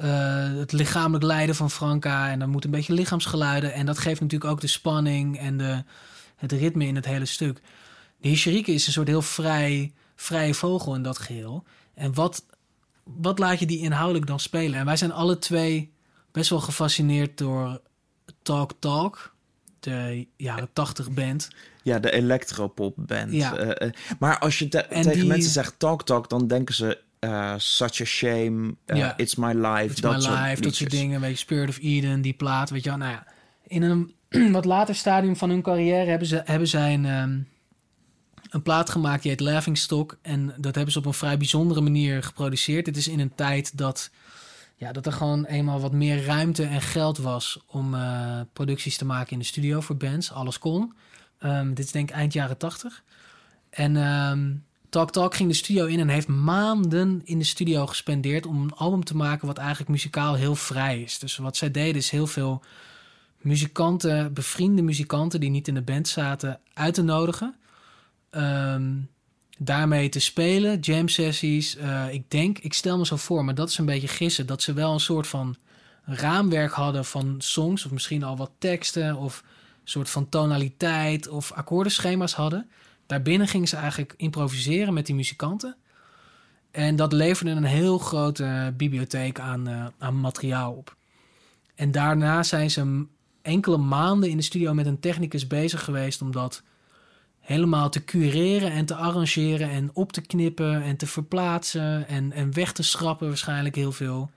uh, 0.00 0.58
het 0.58 0.72
lichamelijk 0.72 1.24
lijden 1.24 1.54
van 1.54 1.70
Franka 1.70 2.30
en 2.30 2.38
dan 2.38 2.50
moet 2.50 2.64
een 2.64 2.70
beetje 2.70 2.92
lichaamsgeluiden 2.92 3.72
en 3.72 3.86
dat 3.86 3.98
geeft 3.98 4.20
natuurlijk 4.20 4.50
ook 4.50 4.60
de 4.60 4.66
spanning 4.66 5.38
en 5.38 5.56
de, 5.56 5.84
het 6.36 6.52
ritme 6.52 6.86
in 6.86 6.96
het 6.96 7.04
hele 7.04 7.24
stuk. 7.24 7.60
De 8.20 8.28
Hishirike 8.28 8.72
is 8.72 8.86
een 8.86 8.92
soort 8.92 9.08
heel 9.08 9.22
vrij 9.22 9.92
vrije 10.20 10.54
vogel 10.54 10.94
in 10.94 11.02
dat 11.02 11.18
geheel. 11.18 11.64
En 11.94 12.14
wat, 12.14 12.44
wat 13.04 13.38
laat 13.38 13.58
je 13.58 13.66
die 13.66 13.78
inhoudelijk 13.78 14.26
dan 14.26 14.40
spelen? 14.40 14.78
En 14.78 14.84
wij 14.84 14.96
zijn 14.96 15.12
alle 15.12 15.38
twee 15.38 15.92
best 16.32 16.50
wel 16.50 16.60
gefascineerd 16.60 17.38
door 17.38 17.80
Talk 18.42 18.72
Talk, 18.78 19.34
de 19.80 20.26
jaren 20.36 20.68
tachtig 20.72 21.10
band. 21.10 21.48
Ja, 21.82 21.98
de 21.98 22.10
electropop 22.10 22.94
band. 22.96 23.32
Ja. 23.32 23.80
Uh, 23.82 23.90
maar 24.18 24.38
als 24.38 24.58
je 24.58 24.68
te 24.68 24.86
tegen 24.88 25.26
mensen 25.26 25.50
zegt 25.50 25.78
Talk 25.78 26.04
Talk, 26.04 26.28
dan 26.28 26.46
denken 26.46 26.74
ze 26.74 26.98
uh, 27.20 27.54
Such 27.56 28.00
a 28.00 28.04
Shame, 28.04 28.74
uh, 28.86 28.96
ja. 28.96 29.16
It's 29.16 29.34
My 29.34 29.52
Life, 29.52 29.90
It's 29.90 30.00
dat 30.00 30.12
my 30.12 30.20
soort 30.20 30.38
life, 30.40 30.60
dat 30.60 30.74
soort 30.74 30.90
dingen. 30.90 31.20
Weet 31.20 31.30
je, 31.30 31.36
Spirit 31.36 31.68
of 31.68 31.78
Eden, 31.78 32.20
die 32.20 32.32
plaat, 32.32 32.70
weet 32.70 32.84
je 32.84 32.88
wel. 32.88 32.98
Nou 32.98 33.12
ja, 33.12 33.26
in 33.66 33.82
een 33.82 34.14
wat 34.52 34.64
later 34.64 34.94
stadium 34.94 35.36
van 35.36 35.50
hun 35.50 35.62
carrière 35.62 36.10
hebben, 36.10 36.28
ze, 36.28 36.42
hebben 36.44 36.68
zij 36.68 36.94
een... 36.94 37.04
Um, 37.04 37.48
een 38.50 38.62
plaat 38.62 38.90
gemaakt 38.90 39.22
die 39.22 39.30
heet 39.30 39.40
Laughingstock. 39.40 40.18
En 40.22 40.54
dat 40.56 40.74
hebben 40.74 40.92
ze 40.92 40.98
op 40.98 41.06
een 41.06 41.14
vrij 41.14 41.36
bijzondere 41.36 41.80
manier 41.80 42.22
geproduceerd. 42.22 42.86
Het 42.86 42.96
is 42.96 43.08
in 43.08 43.20
een 43.20 43.34
tijd 43.34 43.78
dat, 43.78 44.10
ja, 44.80 44.92
dat 44.92 45.06
er 45.06 45.12
gewoon 45.12 45.44
eenmaal 45.44 45.80
wat 45.80 45.92
meer 45.92 46.24
ruimte 46.24 46.64
en 46.64 46.80
geld 46.80 47.18
was 47.18 47.60
om 47.66 47.94
uh, 47.94 48.40
producties 48.52 48.96
te 48.96 49.04
maken 49.04 49.32
in 49.32 49.38
de 49.38 49.44
studio 49.44 49.80
voor 49.80 49.96
bands. 49.96 50.32
Alles 50.32 50.58
kon. 50.58 50.94
Um, 51.40 51.74
dit 51.74 51.84
is 51.84 51.92
denk 51.92 52.08
ik 52.08 52.14
eind 52.14 52.32
jaren 52.32 52.58
tachtig. 52.58 53.02
En 53.70 53.96
um, 53.96 54.64
Talk 54.88 55.10
Talk 55.10 55.34
ging 55.34 55.48
de 55.48 55.56
studio 55.56 55.86
in 55.86 56.00
en 56.00 56.08
heeft 56.08 56.28
maanden 56.28 57.20
in 57.24 57.38
de 57.38 57.44
studio 57.44 57.86
gespendeerd 57.86 58.46
om 58.46 58.62
een 58.62 58.74
album 58.74 59.04
te 59.04 59.16
maken 59.16 59.46
wat 59.46 59.58
eigenlijk 59.58 59.90
muzikaal 59.90 60.34
heel 60.34 60.54
vrij 60.54 61.02
is. 61.02 61.18
Dus 61.18 61.36
wat 61.36 61.56
zij 61.56 61.70
deden 61.70 61.96
is 61.96 62.10
heel 62.10 62.26
veel 62.26 62.62
muzikanten, 63.38 64.32
bevriende 64.32 64.82
muzikanten 64.82 65.40
die 65.40 65.50
niet 65.50 65.68
in 65.68 65.74
de 65.74 65.82
band 65.82 66.08
zaten, 66.08 66.60
uit 66.74 66.94
te 66.94 67.02
nodigen 67.02 67.56
um, 68.30 69.08
daarmee 69.62 70.08
te 70.08 70.20
spelen, 70.20 70.78
jam 70.78 71.08
sessies. 71.08 71.76
Uh, 71.76 72.12
ik 72.12 72.30
denk, 72.30 72.58
ik 72.58 72.74
stel 72.74 72.98
me 72.98 73.06
zo 73.06 73.16
voor, 73.16 73.44
maar 73.44 73.54
dat 73.54 73.68
is 73.68 73.78
een 73.78 73.84
beetje 73.84 74.08
gissen, 74.08 74.46
dat 74.46 74.62
ze 74.62 74.72
wel 74.72 74.92
een 74.92 75.00
soort 75.00 75.26
van 75.26 75.56
raamwerk 76.04 76.72
hadden 76.72 77.04
van 77.04 77.34
songs, 77.38 77.84
of 77.84 77.90
misschien 77.90 78.22
al 78.22 78.36
wat 78.36 78.50
teksten, 78.58 79.16
of 79.16 79.42
een 79.82 79.88
soort 79.88 80.10
van 80.10 80.28
tonaliteit 80.28 81.28
of 81.28 81.52
akkoordenschema's 81.52 82.34
hadden, 82.34 82.70
Daarbinnen 83.10 83.48
gingen 83.48 83.68
ze 83.68 83.76
eigenlijk 83.76 84.14
improviseren 84.16 84.94
met 84.94 85.06
die 85.06 85.14
muzikanten. 85.14 85.76
En 86.70 86.96
dat 86.96 87.12
leverde 87.12 87.50
een 87.50 87.64
heel 87.64 87.98
grote 87.98 88.74
bibliotheek 88.76 89.40
aan, 89.40 89.68
eh, 89.68 89.86
aan 89.98 90.20
materiaal 90.20 90.72
op. 90.72 90.96
En 91.74 91.90
daarna 91.90 92.42
zijn 92.42 92.70
ze 92.70 93.06
enkele 93.42 93.76
maanden 93.76 94.30
in 94.30 94.36
de 94.36 94.42
studio 94.42 94.74
met 94.74 94.86
een 94.86 95.00
technicus 95.00 95.46
bezig 95.46 95.84
geweest 95.84 96.22
om 96.22 96.32
dat 96.32 96.62
helemaal 97.40 97.90
te 97.90 98.04
cureren 98.04 98.72
en 98.72 98.86
te 98.86 98.94
arrangeren 98.94 99.70
en 99.70 99.90
op 99.92 100.12
te 100.12 100.20
knippen 100.20 100.82
en 100.82 100.96
te 100.96 101.06
verplaatsen 101.06 102.08
en, 102.08 102.32
en 102.32 102.54
weg 102.54 102.72
te 102.72 102.82
schrappen 102.82 103.28
waarschijnlijk 103.28 103.74
heel 103.74 103.92
veel. 103.92 104.30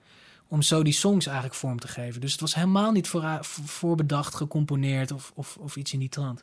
Om 0.47 0.61
zo 0.61 0.83
die 0.83 0.93
songs 0.93 1.25
eigenlijk 1.25 1.55
vorm 1.55 1.79
te 1.79 1.87
geven. 1.87 2.21
Dus 2.21 2.31
het 2.31 2.41
was 2.41 2.55
helemaal 2.55 2.91
niet 2.91 3.07
voor, 3.07 3.39
voorbedacht, 3.65 4.35
gecomponeerd 4.35 5.11
of, 5.11 5.31
of, 5.35 5.57
of 5.59 5.75
iets 5.75 5.93
in 5.93 5.99
die 5.99 6.09
trant. 6.09 6.41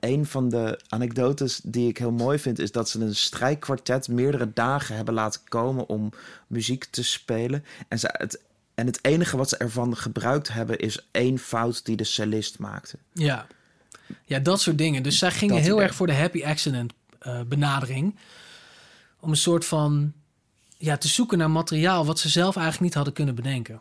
Een 0.00 0.26
van 0.26 0.48
de 0.48 0.80
anekdotes 0.88 1.60
die 1.64 1.88
ik 1.88 1.98
heel 1.98 2.12
mooi 2.12 2.38
vind, 2.38 2.58
is 2.58 2.72
dat 2.72 2.88
ze 2.88 3.00
een 3.00 3.14
strijkkwartet 3.14 4.08
meerdere 4.08 4.52
dagen 4.52 4.96
hebben 4.96 5.14
laten 5.14 5.40
komen 5.48 5.88
om 5.88 6.12
muziek 6.46 6.84
te 6.84 7.04
spelen. 7.04 7.64
En, 7.88 7.98
ze, 7.98 8.08
het, 8.12 8.40
en 8.74 8.86
het 8.86 8.98
enige 9.04 9.36
wat 9.36 9.48
ze 9.48 9.56
ervan 9.56 9.96
gebruikt 9.96 10.48
hebben, 10.48 10.78
is 10.78 11.08
één 11.10 11.38
fout 11.38 11.84
die 11.84 11.96
de 11.96 12.04
cellist 12.04 12.58
maakte. 12.58 12.98
Ja. 13.12 13.46
Ja, 14.24 14.38
dat 14.38 14.60
soort 14.60 14.78
dingen. 14.78 15.02
Dus 15.02 15.18
zij 15.18 15.30
gingen 15.30 15.54
Dat 15.54 15.64
heel 15.64 15.74
idee. 15.74 15.86
erg 15.86 15.94
voor 15.94 16.06
de 16.06 16.14
happy 16.14 16.44
accident 16.44 16.92
eh, 17.18 17.40
benadering. 17.42 18.16
Om 19.20 19.30
een 19.30 19.36
soort 19.36 19.64
van 19.64 20.12
ja, 20.78 20.96
te 20.96 21.08
zoeken 21.08 21.38
naar 21.38 21.50
materiaal 21.50 22.06
wat 22.06 22.18
ze 22.18 22.28
zelf 22.28 22.56
eigenlijk 22.56 22.84
niet 22.84 22.94
hadden 22.94 23.12
kunnen 23.14 23.34
bedenken. 23.34 23.80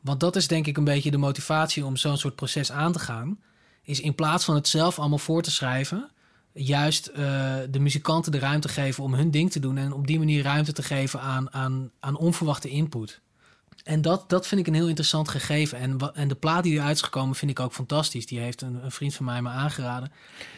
Want 0.00 0.20
dat 0.20 0.36
is 0.36 0.46
denk 0.46 0.66
ik 0.66 0.76
een 0.76 0.84
beetje 0.84 1.10
de 1.10 1.16
motivatie 1.16 1.84
om 1.84 1.96
zo'n 1.96 2.16
soort 2.16 2.34
proces 2.34 2.72
aan 2.72 2.92
te 2.92 2.98
gaan. 2.98 3.38
Is 3.82 4.00
in 4.00 4.14
plaats 4.14 4.44
van 4.44 4.54
het 4.54 4.68
zelf 4.68 4.98
allemaal 4.98 5.18
voor 5.18 5.42
te 5.42 5.50
schrijven, 5.50 6.10
juist 6.52 7.06
eh, 7.06 7.22
de 7.70 7.78
muzikanten 7.78 8.32
de 8.32 8.38
ruimte 8.38 8.68
geven 8.68 9.04
om 9.04 9.14
hun 9.14 9.30
ding 9.30 9.50
te 9.50 9.60
doen. 9.60 9.76
En 9.76 9.92
op 9.92 10.06
die 10.06 10.18
manier 10.18 10.42
ruimte 10.42 10.72
te 10.72 10.82
geven 10.82 11.20
aan, 11.20 11.52
aan, 11.52 11.90
aan 12.00 12.16
onverwachte 12.16 12.68
input. 12.68 13.20
En 13.84 14.02
dat, 14.02 14.28
dat 14.28 14.46
vind 14.46 14.60
ik 14.60 14.66
een 14.66 14.74
heel 14.74 14.88
interessant 14.88 15.28
gegeven. 15.28 15.78
En, 15.78 15.98
en 16.14 16.28
de 16.28 16.34
plaat 16.34 16.62
die 16.62 16.74
eruit 16.74 16.96
is 16.96 17.02
gekomen 17.02 17.34
vind 17.34 17.50
ik 17.50 17.60
ook 17.60 17.72
fantastisch. 17.72 18.26
Die 18.26 18.38
heeft 18.38 18.62
een, 18.62 18.84
een 18.84 18.90
vriend 18.90 19.14
van 19.14 19.24
mij 19.24 19.42
me 19.42 19.48
aangeraden. 19.48 20.12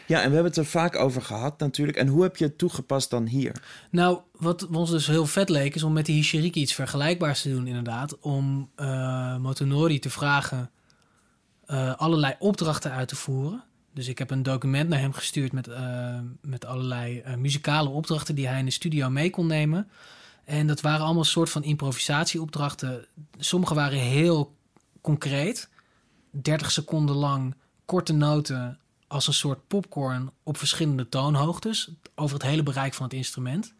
Ja, 0.07 0.21
en 0.21 0.27
we 0.27 0.33
hebben 0.33 0.51
het 0.51 0.57
er 0.57 0.65
vaak 0.65 0.95
over 0.95 1.21
gehad 1.21 1.59
natuurlijk. 1.59 1.97
En 1.97 2.07
hoe 2.07 2.23
heb 2.23 2.37
je 2.37 2.45
het 2.45 2.57
toegepast 2.57 3.09
dan 3.09 3.25
hier? 3.25 3.61
Nou, 3.91 4.19
wat 4.37 4.67
ons 4.67 4.89
dus 4.89 5.07
heel 5.07 5.25
vet 5.25 5.49
leek, 5.49 5.75
is 5.75 5.83
om 5.83 5.93
met 5.93 6.05
die 6.05 6.15
Hishiriki 6.15 6.61
iets 6.61 6.73
vergelijkbaars 6.73 7.41
te 7.41 7.49
doen, 7.49 7.67
inderdaad. 7.67 8.19
Om 8.19 8.69
eh 8.75 9.37
Motonori 9.37 9.99
te 9.99 10.09
vragen 10.09 10.71
eh, 11.65 11.95
allerlei 11.95 12.35
opdrachten 12.39 12.91
uit 12.91 13.07
te 13.07 13.15
voeren. 13.15 13.63
Dus 13.93 14.07
ik 14.07 14.17
heb 14.17 14.31
een 14.31 14.43
document 14.43 14.89
naar 14.89 14.99
hem 14.99 15.13
gestuurd 15.13 15.51
met, 15.51 15.67
eh, 15.67 16.19
met 16.41 16.65
allerlei 16.65 17.23
muzikale 17.37 17.89
opdrachten 17.89 18.35
die 18.35 18.47
hij 18.47 18.59
in 18.59 18.65
de 18.65 18.71
studio 18.71 19.09
mee 19.09 19.29
kon 19.29 19.47
nemen. 19.47 19.89
En 20.45 20.67
dat 20.67 20.81
waren 20.81 21.05
allemaal 21.05 21.23
soort 21.23 21.49
van 21.49 21.63
improvisatieopdrachten. 21.63 23.05
Sommige 23.37 23.73
waren 23.73 23.99
heel 23.99 24.55
concreet. 25.01 25.69
30 26.31 26.71
seconden 26.71 27.15
lang 27.15 27.55
korte 27.85 28.13
noten 28.13 28.79
als 29.07 29.27
een 29.27 29.33
soort 29.33 29.67
popcorn 29.67 30.31
op 30.43 30.57
verschillende 30.57 31.09
toonhoogtes 31.09 31.91
over 32.15 32.33
het 32.33 32.45
hele 32.45 32.63
bereik 32.63 32.93
van 32.93 33.05
het 33.05 33.13
instrument. 33.13 33.73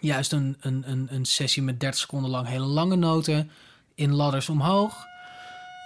Juist 0.00 0.32
een, 0.32 0.56
een, 0.60 0.90
een, 0.90 1.06
een 1.10 1.24
sessie 1.24 1.62
met 1.62 1.80
30 1.80 2.00
seconden 2.00 2.30
lang 2.30 2.46
hele 2.46 2.64
lange 2.64 2.96
noten 2.96 3.50
in 3.94 4.14
ladders 4.14 4.48
omhoog. 4.48 5.06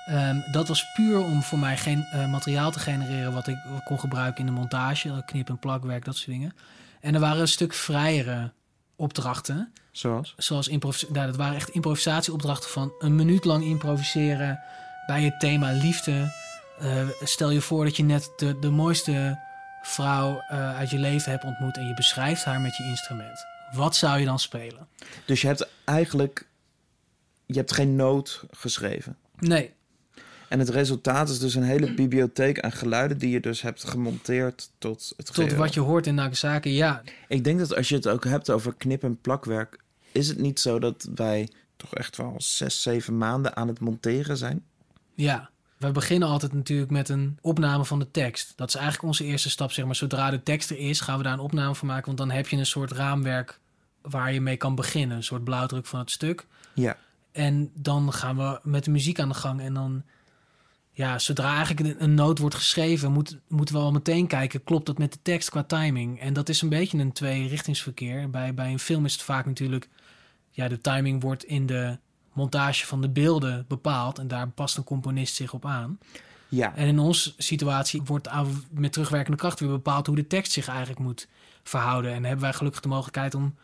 Ehm, 0.07 0.37
dat 0.53 0.69
was 0.69 0.93
puur 0.93 1.19
om 1.19 1.43
voor 1.43 1.59
mij 1.59 1.77
geen 1.77 2.05
eh, 2.05 2.31
materiaal 2.31 2.71
te 2.71 2.79
genereren 2.79 3.33
wat 3.33 3.47
ik 3.47 3.57
kon 3.85 4.01
gebruiken 4.01 4.41
in 4.41 4.47
de 4.47 4.61
montage, 4.61 5.23
knip- 5.27 5.49
en 5.49 5.59
plakwerk, 5.59 6.05
dat 6.05 6.17
soort 6.17 6.31
dingen. 6.31 6.55
En 7.01 7.15
er 7.15 7.21
waren 7.21 7.41
een 7.41 7.49
stuk 7.49 7.73
vrijere 7.73 8.53
opdrachten. 8.97 9.73
Zoals? 9.91 10.35
Zoals 10.37 10.69
nou, 10.69 11.27
dat 11.27 11.37
waren 11.37 11.57
echt 11.57 11.71
improvisatieopdrachten 11.71 12.71
van 12.71 12.93
een 12.99 13.15
minuut 13.15 13.45
lang 13.45 13.65
improviseren 13.65 14.61
bij 15.07 15.23
het 15.23 15.41
thema 15.41 15.73
liefde. 15.73 16.33
Eh, 16.79 17.09
stel 17.23 17.51
je 17.51 17.61
voor 17.61 17.85
dat 17.85 17.97
je 17.97 18.03
net 18.03 18.33
de, 18.37 18.59
de 18.59 18.71
mooiste 18.71 19.39
vrouw 19.83 20.41
eh, 20.49 20.77
uit 20.77 20.91
je 20.91 20.99
leven 20.99 21.31
hebt 21.31 21.45
ontmoet 21.45 21.77
en 21.77 21.87
je 21.87 21.95
beschrijft 21.95 22.45
haar 22.45 22.61
met 22.61 22.77
je 22.77 22.85
instrument. 22.85 23.45
Wat 23.73 23.97
zou 23.97 24.19
je 24.19 24.25
dan 24.25 24.39
spelen? 24.39 24.89
Dus 25.25 25.41
je 25.41 25.47
hebt 25.47 25.69
eigenlijk... 25.85 26.49
Je 27.47 27.57
hebt 27.57 27.73
geen 27.73 27.97
noot 27.97 28.43
geschreven. 28.51 29.17
Nee, 29.39 29.73
En 30.51 30.59
het 30.59 30.69
resultaat 30.69 31.29
is 31.29 31.39
dus 31.39 31.55
een 31.55 31.63
hele 31.63 31.95
bibliotheek 31.95 32.61
aan 32.61 32.73
geluiden... 32.73 33.19
die 33.19 33.31
je 33.31 33.41
dus 33.41 33.63
hebt 33.63 33.85
gemonteerd 33.85 34.71
tot 34.79 35.13
het 35.17 35.27
tot 35.27 35.35
geheel. 35.35 35.57
wat 35.57 35.75
je 35.75 35.81
hoort 35.81 36.07
in 36.07 36.15
Nagasaki, 36.15 36.71
ja. 36.71 37.03
Ik 37.29 37.45
denk 37.45 37.59
dat 37.59 37.77
als 37.77 37.89
je 37.89 37.95
het 37.95 38.09
ook 38.09 38.25
hebt 38.25 38.51
over 38.51 38.75
knip- 38.75 39.03
en 39.03 39.21
plakwerk... 39.21 39.79
is 40.13 40.29
het 40.29 40.39
niet 40.39 40.61
zo 40.61 40.79
dat 40.79 41.09
wij 41.15 41.49
toch 41.77 41.95
echt 41.95 42.17
wel 42.17 42.35
zes, 42.39 42.83
zeven 42.83 43.19
maanden 43.19 43.57
aan 43.57 43.69
het 43.69 43.81
monteren 43.81 44.37
zijn? 44.37 44.65
Ja, 45.15 45.51
we 45.77 45.91
beginnen 45.91 46.29
altijd 46.29 46.53
natuurlijk 46.53 46.91
met 46.91 47.09
een 47.09 47.39
opname 47.41 47.85
van 47.85 47.99
de 47.99 48.11
tekst. 48.11 48.53
Dat 48.57 48.69
is 48.69 48.75
eigenlijk 48.75 49.07
onze 49.07 49.25
eerste 49.25 49.51
stap, 49.51 49.73
zeg 49.73 49.85
maar. 49.85 49.97
Zodra 49.97 50.31
de 50.31 50.43
tekst 50.43 50.71
er 50.71 50.79
is, 50.79 51.01
gaan 51.01 51.17
we 51.17 51.23
daar 51.23 51.33
een 51.33 51.39
opname 51.39 51.75
van 51.75 51.89
maken. 51.89 52.07
Want 52.07 52.19
dan 52.19 52.31
heb 52.31 52.49
je 52.49 52.57
een 52.57 52.67
soort 52.67 52.93
raamwerk 52.93 53.59
waar 54.03 54.33
je 54.33 54.41
mee 54.41 54.57
kan 54.57 54.75
beginnen. 54.75 55.17
Een 55.17 55.25
soort 55.25 55.45
blauwdruk 55.45 55.87
van 55.87 55.99
het 55.99 56.11
stuk. 56.11 56.47
Ja. 56.75 56.97
En 57.33 57.71
dan 57.75 58.13
gaan 58.13 58.37
we 58.37 58.61
met 58.63 58.85
de 58.85 58.91
muziek 58.91 59.21
aan 59.21 59.29
de 59.29 59.35
gang. 59.35 59.61
En 59.61 59.75
dan, 59.75 60.03
ja, 61.01 61.19
zodra 61.19 61.55
eigenlijk 61.57 62.01
een, 62.01 62.15
noot 62.15 62.39
wordt 62.39 62.55
geschreven, 62.55 63.13
moet, 63.13 63.39
moeten 63.49 63.75
we 63.75 63.81
al 63.81 63.93
meteen 63.93 64.27
kijken, 64.27 64.65
klopt 64.65 64.87
dat 64.87 64.99
met 64.99 65.13
de 65.13 65.19
tekst 65.23 65.51
qua 65.51 65.63
timing? 65.63 66.21
En 66.21 66.33
dat 66.33 66.49
is 66.49 66.63
een 66.63 66.69
beetje 66.69 66.99
een 66.99 67.13
tweerichtingsverkeer. 67.13 68.31
Bij, 68.31 68.55
bij 68.55 68.73
een 68.73 68.79
film 68.79 69.05
is 69.05 69.13
het 69.13 69.23
vaak 69.23 69.47
natuurlijk, 69.47 69.89
ja, 70.51 70.69
de 70.69 70.81
timing 70.81 71.23
wordt 71.23 71.45
in 71.45 71.67
de 71.67 71.99
montage 72.33 72.87
van 72.87 73.01
de 73.01 73.09
beelden 73.09 73.65
bepaald. 73.69 74.19
En 74.19 74.29
daar 74.29 74.49
past 74.49 74.77
een 74.77 74.85
componist 74.85 75.35
zich 75.35 75.53
op 75.53 75.67
aan. 75.67 75.99
Ja. 76.49 76.77
En 76.77 76.87
in 76.87 76.99
onze 76.99 77.35
situatie 77.37 78.03
wordt 78.03 78.29
met 78.71 78.93
terugwerkende 78.93 79.39
kracht 79.39 79.61
weer 79.61 79.69
bepaald 79.69 80.07
hoe 80.07 80.17
de 80.17 80.27
tekst 80.27 80.53
zich 80.53 80.69
eigenlijk 80.69 80.99
moet 80.99 81.29
verhouden. 81.63 82.13
En 82.13 82.25
hebben 82.25 82.43
wij 82.43 82.53
gelukkig 82.53 82.81
de 82.81 82.89
mogelijkheid 82.89 83.35
om 83.35 83.55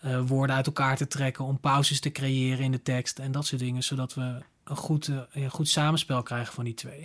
eh, 0.00 0.20
woorden 0.26 0.56
uit 0.56 0.66
elkaar 0.66 0.96
te 0.96 1.06
trekken, 1.06 1.44
om 1.44 1.60
pauzes 1.60 2.00
te 2.00 2.12
creëren 2.12 2.64
in 2.64 2.72
de 2.72 2.82
tekst 2.82 3.18
en 3.18 3.32
dat 3.32 3.46
soort 3.46 3.60
dingen, 3.60 3.82
zodat 3.82 4.14
we 4.14 4.42
een 4.64 4.76
goed, 4.76 5.08
eh, 5.08 5.18
een 5.42 5.50
goed 5.50 5.68
samenspel 5.68 6.22
krijgen 6.22 6.54
van 6.54 6.64
die 6.64 6.74
twee. 6.74 7.00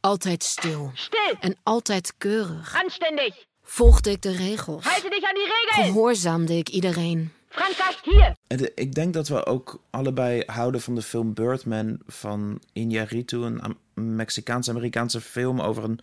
Altijd 0.00 0.42
stil 0.42 0.90
Still! 0.94 1.36
en 1.40 1.56
altijd 1.62 2.14
keurig. 2.18 2.74
Anständig! 2.82 3.46
Volgde 3.62 4.10
ik 4.10 4.22
de 4.22 4.30
regels. 4.36 4.84
Halte 4.84 5.08
dich 5.08 5.22
an 5.28 5.34
die 5.34 5.44
Regeln! 5.44 5.92
Gehoorzaamde 5.92 6.56
ik 6.56 6.68
iedereen. 6.68 7.32
Frank 7.48 7.72
gast 7.74 8.00
hier! 8.04 8.34
En 8.46 8.56
de- 8.56 8.72
ik 8.74 8.94
denk 8.94 9.14
dat 9.14 9.28
we 9.28 9.46
ook 9.46 9.82
allebei 9.90 10.42
houden 10.46 10.80
van 10.80 10.94
de 10.94 11.02
film 11.02 11.34
Birdman 11.34 12.00
van 12.06 12.62
Iñárritu, 12.78 13.34
een 13.36 13.60
Am- 13.62 13.78
Mexicaans-Amerikaanse 13.94 15.20
film 15.20 15.60
over 15.60 15.84
een 15.84 16.00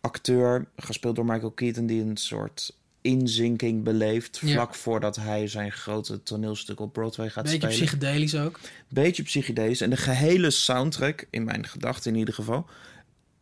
acteur, 0.00 0.68
gespeeld 0.76 1.16
door 1.16 1.24
Michael 1.24 1.50
Keaton, 1.50 1.86
die 1.86 2.02
een 2.02 2.16
soort 2.16 2.76
inzinking 3.00 3.84
beleeft 3.84 4.38
Ja. 4.42 4.52
vlak 4.52 4.74
voordat 4.74 5.16
hij 5.16 5.46
zijn 5.48 5.72
grote 5.72 6.22
toneelstuk 6.22 6.80
op 6.80 6.92
Broadway 6.92 7.28
gaat 7.30 7.44
Beetje 7.44 7.58
spelen. 7.58 7.74
psychedelisch 7.76 8.34
ook. 8.36 8.60
Beetje 8.88 9.22
psychedelisch. 9.22 9.80
En 9.80 9.90
de 9.90 9.96
gehele 9.96 10.50
soundtrack, 10.50 11.26
in 11.30 11.44
mijn 11.44 11.66
gedachten 11.66 12.12
in 12.12 12.18
ieder 12.18 12.34
geval, 12.34 12.66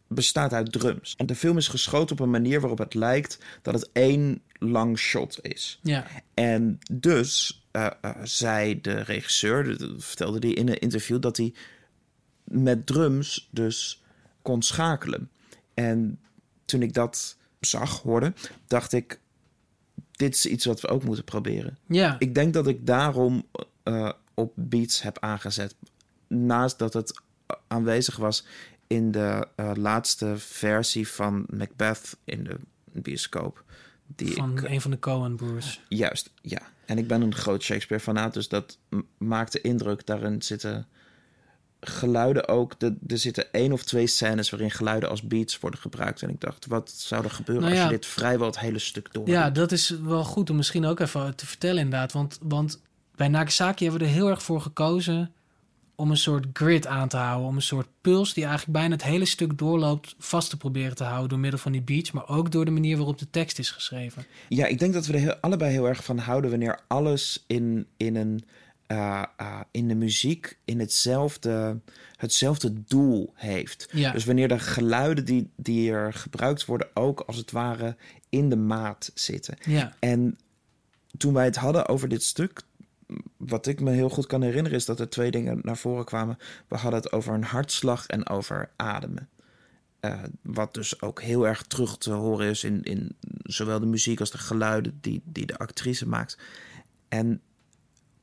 bestaat 0.08 0.52
uit 0.52 0.72
drums. 0.72 1.14
En 1.16 1.26
de 1.26 1.34
film 1.34 1.56
is 1.56 1.68
geschoten 1.68 2.16
op 2.16 2.20
een 2.24 2.30
manier 2.30 2.60
waarop 2.60 2.78
het 2.78 2.94
lijkt 2.94 3.38
dat 3.62 3.74
het 3.74 3.88
één 3.92 4.42
lang 4.58 4.98
shot 4.98 5.38
is. 5.42 5.78
Ja, 5.82 6.06
En 6.34 6.78
dus 6.92 7.62
eh, 7.70 7.86
eh, 8.00 8.10
zei 8.22 8.80
de 8.80 9.00
regisseur, 9.00 9.76
vertelde 9.98 10.38
hij 10.46 10.50
in 10.56 10.68
een 10.68 10.78
interview, 10.78 11.20
dat 11.20 11.36
hij 11.36 11.54
met 12.44 12.86
drums 12.86 13.48
dus 13.50 14.02
kon 14.42 14.62
schakelen. 14.62 15.30
En 15.74 16.20
toen 16.64 16.82
ik 16.82 16.92
dat 16.92 17.36
zag, 17.60 18.02
hoorde, 18.02 18.32
dacht 18.66 18.92
ik, 18.92 19.20
dit 20.16 20.34
is 20.34 20.46
iets 20.46 20.64
wat 20.64 20.80
we 20.80 20.88
ook 20.88 21.04
moeten 21.04 21.24
proberen. 21.24 21.78
ja. 21.86 22.16
Ik 22.18 22.34
denk 22.34 22.54
dat 22.54 22.66
ik 22.66 22.86
daarom 22.86 23.46
eh, 23.82 24.10
op 24.34 24.52
beats 24.54 25.02
heb 25.02 25.18
aangezet. 25.18 25.74
Naast 26.28 26.78
dat 26.78 26.92
het 26.92 27.20
aanwezig 27.66 28.16
was 28.16 28.46
in 28.86 29.10
de 29.10 29.48
eh, 29.56 29.70
laatste 29.74 30.34
versie 30.36 31.08
van 31.08 31.46
Macbeth 31.50 32.16
in 32.24 32.44
de 32.44 32.56
bioscoop. 33.00 33.64
Die 34.06 34.32
van 34.32 34.58
ik, 34.58 34.62
een 34.62 34.80
van 34.80 34.90
de 34.90 34.98
Coen-broers. 34.98 35.80
Juist, 35.88 36.30
ja. 36.42 36.62
En 36.84 36.98
ik 36.98 37.06
ben 37.06 37.22
een 37.22 37.34
groot 37.34 37.62
Shakespeare-fanaat, 37.62 38.34
dus 38.34 38.48
dat 38.48 38.78
maakte 39.18 39.60
indruk. 39.60 40.06
Daarin 40.06 40.42
zitten 40.42 40.86
geluiden 41.90 42.48
ook. 42.48 42.80
De, 42.80 42.96
er 43.06 43.18
zitten 43.18 43.52
één 43.52 43.72
of 43.72 43.82
twee 43.82 44.06
scènes 44.06 44.50
waarin 44.50 44.70
geluiden 44.70 45.08
als 45.08 45.22
beats 45.22 45.58
worden 45.58 45.80
gebruikt. 45.80 46.22
En 46.22 46.28
ik 46.28 46.40
dacht, 46.40 46.66
wat 46.66 46.90
zou 46.90 47.24
er 47.24 47.30
gebeuren 47.30 47.64
Nou 47.64 47.76
als 47.76 47.84
je 47.84 47.96
dit 47.96 48.06
vrijwel 48.06 48.46
het 48.46 48.58
hele 48.58 48.78
stuk 48.78 49.08
door 49.12 49.28
Ja, 49.28 49.50
dat 49.50 49.72
is 49.72 49.88
wel 49.88 50.24
goed 50.24 50.50
om 50.50 50.56
misschien 50.56 50.84
ook 50.84 51.00
even 51.00 51.36
te 51.36 51.46
vertellen 51.46 51.82
inderdaad. 51.82 52.12
Want, 52.12 52.38
want 52.42 52.80
bij 53.16 53.28
Nagasaki 53.28 53.84
hebben 53.84 54.02
we 54.02 54.08
er 54.08 54.14
heel 54.14 54.28
erg 54.28 54.42
voor 54.42 54.60
gekozen 54.60 55.30
om 55.96 56.10
een 56.10 56.16
soort 56.16 56.46
grid 56.52 56.86
aan 56.86 57.08
te 57.08 57.16
houden. 57.16 57.48
Om 57.48 57.56
een 57.56 57.62
soort 57.62 57.88
puls 58.00 58.34
die 58.34 58.44
eigenlijk 58.44 58.78
bijna 58.78 58.94
het 58.94 59.04
hele 59.04 59.24
stuk 59.24 59.58
doorloopt 59.58 60.14
vast 60.18 60.50
te 60.50 60.56
proberen 60.56 60.96
te 60.96 61.04
houden. 61.04 61.28
Door 61.28 61.38
middel 61.38 61.58
van 61.58 61.72
die 61.72 61.82
beats, 61.82 62.10
maar 62.10 62.28
ook 62.28 62.50
door 62.50 62.64
de 62.64 62.70
manier 62.70 62.96
waarop 62.96 63.18
de 63.18 63.30
tekst 63.30 63.58
is 63.58 63.70
geschreven. 63.70 64.24
Ja, 64.48 64.66
ik 64.66 64.78
denk 64.78 64.92
dat 64.92 65.06
we 65.06 65.12
er 65.12 65.18
heel, 65.18 65.34
allebei 65.40 65.72
heel 65.72 65.88
erg 65.88 66.04
van 66.04 66.18
houden 66.18 66.50
wanneer 66.50 66.80
alles 66.86 67.44
in, 67.46 67.86
in, 67.96 68.16
een, 68.16 68.44
uh, 68.88 69.22
uh, 69.40 69.60
in 69.70 69.88
de 69.88 69.94
muziek 69.94 70.58
in 70.64 70.80
hetzelfde, 70.80 71.80
hetzelfde 72.16 72.72
doel 72.84 73.32
heeft. 73.34 73.88
Ja. 73.92 74.12
Dus 74.12 74.24
wanneer 74.24 74.48
de 74.48 74.58
geluiden 74.58 75.24
die, 75.24 75.50
die 75.56 75.90
er 75.90 76.12
gebruikt 76.12 76.64
worden 76.64 76.88
ook 76.94 77.20
als 77.20 77.36
het 77.36 77.50
ware 77.50 77.96
in 78.28 78.48
de 78.48 78.56
maat 78.56 79.10
zitten. 79.14 79.56
Ja, 79.64 79.96
En 79.98 80.38
toen 81.16 81.32
wij 81.32 81.44
het 81.44 81.56
hadden 81.56 81.88
over 81.88 82.08
dit 82.08 82.22
stuk, 82.22 82.62
wat 83.36 83.66
ik 83.66 83.80
me 83.80 83.90
heel 83.90 84.08
goed 84.08 84.26
kan 84.26 84.42
herinneren, 84.42 84.78
is 84.78 84.84
dat 84.84 85.00
er 85.00 85.08
twee 85.08 85.30
dingen 85.30 85.58
naar 85.62 85.76
voren 85.76 86.04
kwamen. 86.04 86.38
We 86.68 86.76
hadden 86.76 87.00
het 87.00 87.12
over 87.12 87.34
een 87.34 87.44
hartslag 87.44 88.06
en 88.06 88.28
over 88.28 88.70
ademen. 88.76 89.28
Eh, 90.00 90.22
wat 90.42 90.74
dus 90.74 91.00
ook 91.00 91.22
heel 91.22 91.46
erg 91.46 91.62
terug 91.62 91.98
te 91.98 92.10
horen 92.10 92.48
is 92.48 92.64
in, 92.64 92.82
in 92.82 93.16
zowel 93.42 93.80
de 93.80 93.86
muziek 93.86 94.20
als 94.20 94.30
de 94.30 94.38
geluiden 94.38 94.98
die, 95.00 95.22
die 95.24 95.46
de 95.46 95.58
actrice 95.58 96.08
maakt. 96.08 96.38
En 97.08 97.40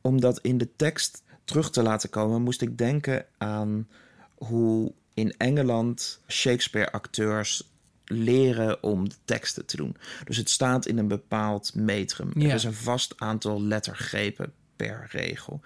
om 0.03 0.21
dat 0.21 0.39
in 0.39 0.57
de 0.57 0.75
tekst 0.75 1.23
terug 1.43 1.69
te 1.71 1.81
laten 1.81 2.09
komen, 2.09 2.41
moest 2.41 2.61
ik 2.61 2.77
denken 2.77 3.25
aan 3.37 3.87
hoe 4.35 4.93
in 5.13 5.37
Engeland 5.37 6.21
Shakespeare-acteurs 6.27 7.71
leren 8.05 8.83
om 8.83 9.09
de 9.09 9.15
teksten 9.25 9.65
te 9.65 9.77
doen. 9.77 9.95
Dus 10.23 10.37
het 10.37 10.49
staat 10.49 10.85
in 10.85 10.97
een 10.97 11.07
bepaald 11.07 11.75
metrum. 11.75 12.31
Ja. 12.33 12.49
Er 12.49 12.55
is 12.55 12.63
een 12.63 12.73
vast 12.73 13.13
aantal 13.17 13.61
lettergrepen 13.61 14.53
per 14.75 15.07
regel. 15.11 15.61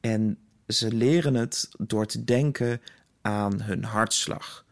En 0.00 0.38
ze 0.66 0.92
leren 0.92 1.34
het 1.34 1.68
door 1.78 2.06
te 2.06 2.24
denken 2.24 2.80
aan 3.20 3.62
hun 3.62 3.84
hartslag. 3.84 4.64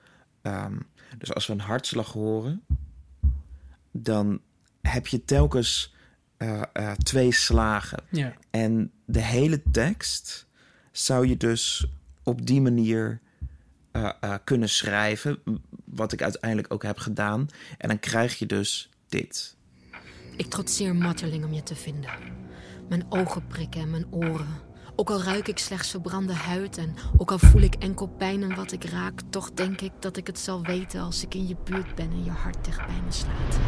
Ehm, 0.42 0.76
dus 1.18 1.34
als 1.34 1.46
we 1.46 1.52
een 1.52 1.60
hartslag 1.60 2.12
horen, 2.12 2.62
dan 3.90 4.40
heb 4.80 5.06
je 5.06 5.24
telkens 5.24 5.94
eh, 6.36 6.62
eh, 6.72 6.92
twee 6.92 7.32
slagen. 7.32 8.02
ja. 8.10 8.34
En 8.50 8.92
de 9.10 9.22
hele 9.22 9.62
tekst 9.70 10.46
zou 10.92 11.26
je 11.26 11.36
dus 11.36 11.86
op 12.22 12.46
die 12.46 12.60
manier 12.60 13.20
eh, 13.90 14.10
eh, 14.20 14.34
kunnen 14.44 14.68
schrijven. 14.68 15.38
Wat 15.84 16.12
ik 16.12 16.22
uiteindelijk 16.22 16.72
ook 16.72 16.82
heb 16.82 16.98
gedaan. 16.98 17.48
En 17.78 17.88
dan 17.88 17.98
krijg 17.98 18.38
je 18.38 18.46
dus 18.46 18.90
dit. 19.08 19.56
Ik 20.36 20.46
trotseer 20.46 20.94
Matterling 20.96 21.44
om 21.44 21.52
je 21.52 21.62
te 21.62 21.76
vinden. 21.76 22.10
Mijn 22.88 23.06
ogen 23.08 23.46
prikken 23.46 23.80
en 23.80 23.90
mijn 23.90 24.06
oren. 24.12 24.66
Ook 24.96 25.10
al 25.10 25.22
ruik 25.22 25.48
ik 25.48 25.58
slechts 25.58 25.90
verbrande 25.90 26.32
huid 26.32 26.76
en 26.76 26.94
ook 27.16 27.30
al 27.30 27.38
voel 27.38 27.62
ik 27.62 27.74
enkel 27.74 28.06
pijn 28.06 28.42
in 28.42 28.54
wat 28.54 28.72
ik 28.72 28.84
raak, 28.84 29.20
toch 29.30 29.52
denk 29.52 29.80
ik 29.80 29.92
dat 30.00 30.16
ik 30.16 30.26
het 30.26 30.38
zal 30.38 30.62
weten 30.62 31.00
als 31.00 31.22
ik 31.22 31.34
in 31.34 31.48
je 31.48 31.56
buurt 31.64 31.94
ben 31.94 32.10
en 32.10 32.24
je 32.24 32.30
hart 32.30 32.64
dicht 32.64 32.86
bij 32.86 33.00
me 33.04 33.12
slaat. 33.12 33.58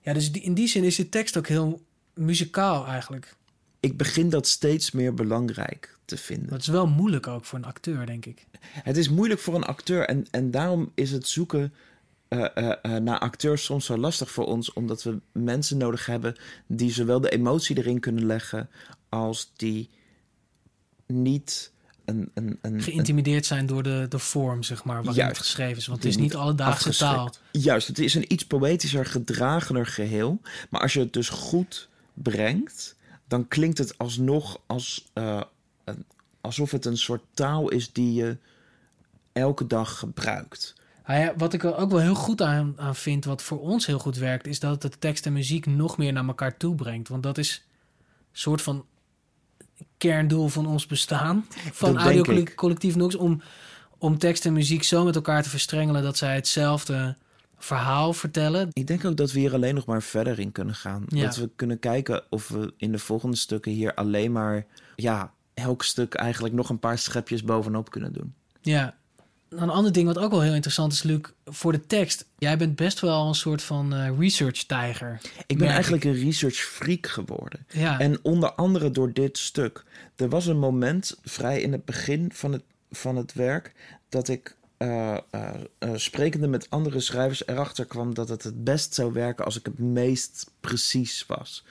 ja 0.00 0.12
dus 0.12 0.30
in 0.30 0.54
die 0.54 0.68
zin 0.68 0.84
is 0.84 0.96
de 0.96 1.08
tekst 1.08 1.36
ook 1.36 1.48
heel 1.48 1.82
muzikaal 2.14 2.86
eigenlijk. 2.86 3.36
Ik 3.84 3.96
begin 3.96 4.30
dat 4.30 4.46
steeds 4.46 4.90
meer 4.90 5.14
belangrijk 5.14 5.96
te 6.04 6.16
vinden. 6.16 6.48
Dat 6.48 6.60
is 6.60 6.66
wel 6.66 6.86
moeilijk 6.86 7.26
ook 7.26 7.44
voor 7.44 7.58
een 7.58 7.64
acteur, 7.64 8.06
denk 8.06 8.26
ik. 8.26 8.46
Het 8.60 8.96
is 8.96 9.08
moeilijk 9.08 9.40
voor 9.40 9.54
een 9.54 9.64
acteur 9.64 10.06
en, 10.06 10.26
en 10.30 10.50
daarom 10.50 10.92
is 10.94 11.10
het 11.10 11.28
zoeken 11.28 11.72
eh, 12.28 12.44
eh, 12.54 12.72
eh, 12.82 13.02
naar 13.02 13.18
acteurs 13.18 13.64
soms 13.64 13.84
zo 13.84 13.96
lastig 13.96 14.30
voor 14.30 14.46
ons, 14.46 14.72
omdat 14.72 15.02
we 15.02 15.18
mensen 15.32 15.76
nodig 15.76 16.06
hebben 16.06 16.36
die 16.66 16.92
zowel 16.92 17.20
de 17.20 17.30
emotie 17.30 17.78
erin 17.78 18.00
kunnen 18.00 18.26
leggen 18.26 18.68
als 19.08 19.52
die 19.56 19.90
niet 21.06 21.72
een. 22.04 22.30
een, 22.34 22.58
een, 22.62 22.82
Geïntimideerd 22.82 23.46
zijn 23.46 23.66
door 23.66 23.82
de, 23.82 24.06
de 24.08 24.18
vorm, 24.18 24.62
zeg 24.62 24.84
maar, 24.84 24.96
waarin 24.96 25.14
Juist. 25.14 25.36
het 25.36 25.46
geschreven 25.46 25.76
is. 25.76 25.86
Want 25.86 26.02
het 26.02 26.08
is 26.12 26.16
niet 26.16 26.34
alledaagse 26.34 26.96
taal. 26.96 27.34
Juist, 27.52 27.86
het 27.86 27.98
is 27.98 28.14
een 28.14 28.32
iets 28.32 28.46
poëtischer, 28.46 29.06
gedragener 29.06 29.86
geheel. 29.86 30.40
Maar 30.70 30.80
als 30.80 30.92
je 30.92 31.00
het 31.00 31.12
dus 31.12 31.28
goed 31.28 31.88
brengt, 32.14 32.96
dan 33.28 33.48
klinkt 33.48 33.78
het 33.78 33.98
alsnog 33.98 34.60
als, 34.66 35.04
eh, 35.12 35.40
alsof 36.40 36.70
het 36.70 36.84
een 36.84 36.98
soort 36.98 37.22
taal 37.34 37.68
is 37.68 37.92
die 37.92 38.14
je 38.14 38.36
elke 39.32 39.66
dag 39.66 39.98
gebruikt. 39.98 40.74
Nou 41.06 41.20
ja, 41.20 41.34
wat 41.36 41.52
ik 41.52 41.64
er 41.64 41.76
ook 41.76 41.90
wel 41.90 42.00
heel 42.00 42.14
goed 42.14 42.42
aan, 42.42 42.74
aan 42.76 42.96
vind, 42.96 43.24
wat 43.24 43.42
voor 43.42 43.60
ons 43.60 43.86
heel 43.86 43.98
goed 43.98 44.16
werkt, 44.16 44.46
is 44.46 44.60
dat 44.60 44.82
het 44.82 45.00
tekst 45.00 45.26
en 45.26 45.32
muziek 45.32 45.66
nog 45.66 45.96
meer 45.96 46.12
naar 46.12 46.26
elkaar 46.26 46.56
toe 46.56 46.74
brengt. 46.74 47.08
Want 47.08 47.22
dat 47.22 47.38
is 47.38 47.64
een 48.08 48.38
soort 48.38 48.62
van 48.62 48.84
kerndoel 49.98 50.48
van 50.48 50.66
ons 50.66 50.86
bestaan, 50.86 51.46
van 51.72 51.98
Audio. 51.98 52.44
Collectief 52.54 52.96
Nox, 52.96 53.14
om, 53.14 53.42
om 53.98 54.18
tekst 54.18 54.46
en 54.46 54.52
muziek 54.52 54.82
zo 54.82 55.04
met 55.04 55.14
elkaar 55.14 55.42
te 55.42 55.48
verstrengelen 55.48 56.02
dat 56.02 56.16
zij 56.16 56.34
hetzelfde 56.34 57.16
verhaal 57.64 58.12
vertellen. 58.12 58.68
Ik 58.72 58.86
denk 58.86 59.04
ook 59.04 59.16
dat 59.16 59.32
we 59.32 59.38
hier 59.38 59.54
alleen 59.54 59.74
nog 59.74 59.86
maar 59.86 60.02
verder 60.02 60.38
in 60.38 60.52
kunnen 60.52 60.74
gaan. 60.74 61.04
Ja. 61.08 61.24
Dat 61.24 61.36
we 61.36 61.50
kunnen 61.56 61.78
kijken 61.78 62.22
of 62.30 62.48
we 62.48 62.74
in 62.76 62.92
de 62.92 62.98
volgende 62.98 63.36
stukken 63.36 63.72
hier 63.72 63.94
alleen 63.94 64.32
maar, 64.32 64.66
ja, 64.96 65.32
elk 65.54 65.82
stuk 65.82 66.14
eigenlijk 66.14 66.54
nog 66.54 66.68
een 66.68 66.78
paar 66.78 66.98
schepjes 66.98 67.44
bovenop 67.44 67.90
kunnen 67.90 68.12
doen. 68.12 68.34
Ja. 68.60 68.94
Een 69.48 69.70
ander 69.70 69.92
ding 69.92 70.06
wat 70.06 70.18
ook 70.18 70.30
wel 70.30 70.40
heel 70.40 70.54
interessant 70.54 70.92
is, 70.92 71.02
Luc, 71.02 71.20
voor 71.44 71.72
de 71.72 71.86
tekst. 71.86 72.26
Jij 72.38 72.56
bent 72.56 72.76
best 72.76 73.00
wel 73.00 73.28
een 73.28 73.34
soort 73.34 73.62
van 73.62 73.94
eh, 73.94 74.18
research-tijger. 74.18 75.20
Ik 75.46 75.58
ben 75.58 75.68
eigenlijk 75.68 76.04
een 76.04 76.14
research 76.14 76.56
freak 76.56 77.06
geworden. 77.06 77.66
Ja, 77.68 77.98
En 77.98 78.18
onder 78.22 78.52
andere 78.52 78.90
door 78.90 79.12
dit 79.12 79.38
stuk. 79.38 79.84
Er 80.16 80.28
was 80.28 80.46
een 80.46 80.58
moment 80.58 81.16
vrij 81.22 81.60
in 81.60 81.72
het 81.72 81.84
begin 81.84 82.30
van 82.32 82.52
het, 82.52 82.62
van 82.90 83.16
het 83.16 83.32
werk 83.32 83.72
dat 84.08 84.28
ik. 84.28 84.56
Eh, 84.84 85.16
eh, 85.30 85.54
eh, 85.78 85.90
sprekende 85.94 86.46
met 86.46 86.70
andere 86.70 87.00
schrijvers 87.00 87.46
erachter 87.46 87.84
kwam 87.84 88.14
dat 88.14 88.28
het 88.28 88.42
het 88.42 88.64
best 88.64 88.94
zou 88.94 89.12
werken 89.12 89.44
als 89.44 89.58
ik 89.58 89.64
het 89.64 89.78
meest 89.78 90.50
precies 90.60 91.26
was. 91.26 91.64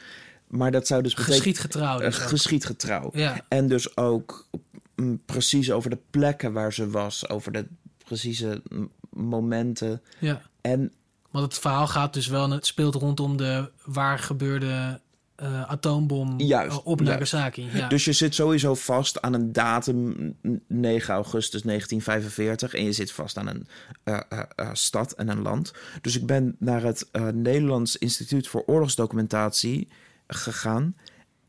Maar 0.47 0.71
dat 0.71 0.88
zou 0.88 1.02
dus 1.02 1.13
betekenen. 1.13 1.38
geschiedgetrouw. 1.38 1.99
Dus 1.99 2.17
geschiedgetrouw. 2.17 3.10
ja, 3.13 3.45
En 3.47 3.67
dus 3.67 3.97
ook 3.97 4.47
mm, 4.95 5.21
precies 5.26 5.71
over 5.71 5.89
de 5.89 5.99
plekken 6.10 6.54
waar 6.54 6.73
ze 6.73 6.89
was, 6.89 7.30
over 7.30 7.52
de 7.52 7.67
precieze 7.97 8.62
momenten. 9.10 10.02
ja. 10.19 10.41
En 10.62 10.91
Want 11.32 11.45
het 11.45 11.62
verhaal 11.62 11.88
gaat 11.88 12.13
dus 12.13 12.28
wel, 12.28 12.49
het 12.49 12.65
speelt 12.65 12.95
rondom 12.95 13.38
de 13.38 13.71
waar 13.86 14.19
gebeurde 14.19 15.02
eh, 15.43 15.69
atoombom 15.69 16.39
Juist, 16.39 16.77
eh, 16.77 16.86
op 16.88 16.99
juist. 16.99 17.12
Nagasaki. 17.34 17.69
Ja. 17.73 17.88
Dus 17.88 18.06
je 18.06 18.13
zit 18.13 18.36
sowieso 18.36 18.75
vast 18.75 19.21
aan 19.21 19.34
een 19.34 19.53
datum, 19.53 20.10
n- 20.47 20.63
9 20.67 21.13
augustus 21.13 21.62
1945. 21.62 22.73
En 22.73 22.84
je 22.84 22.91
zit 22.91 23.12
vast 23.12 23.38
aan 23.38 23.47
een 23.47 23.67
eh, 24.03 24.69
stad 24.73 25.12
en 25.12 25.27
een 25.29 25.41
land. 25.41 25.73
Dus 26.01 26.15
ik 26.17 26.25
ben 26.25 26.56
naar 26.60 26.82
het 26.84 27.10
Nederlands 27.34 27.97
Instituut 27.97 28.47
voor 28.47 28.63
Oorlogsdocumentatie 28.65 29.88
gegaan. 30.27 30.95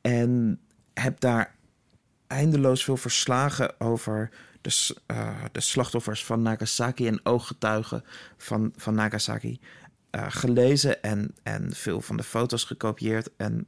En 0.01 0.61
heb 0.95 1.21
daar 1.21 1.55
eindeloos 2.27 2.85
veel 2.85 2.97
verslagen 2.97 3.81
over 3.81 4.31
de, 4.61 4.95
de 5.53 5.61
slachtoffers 5.61 6.25
van 6.25 6.43
Nagasaki 6.43 7.07
en 7.07 7.21
ooggetuigen 7.23 8.05
van, 8.37 8.73
van 8.77 8.95
Nagasaki 8.95 9.61
gelezen. 10.29 11.03
En, 11.03 11.35
en 11.43 11.73
veel 11.75 12.01
van 12.01 12.17
de 12.17 12.23
foto's 12.23 12.65
gekopieerd. 12.65 13.31
En 13.37 13.67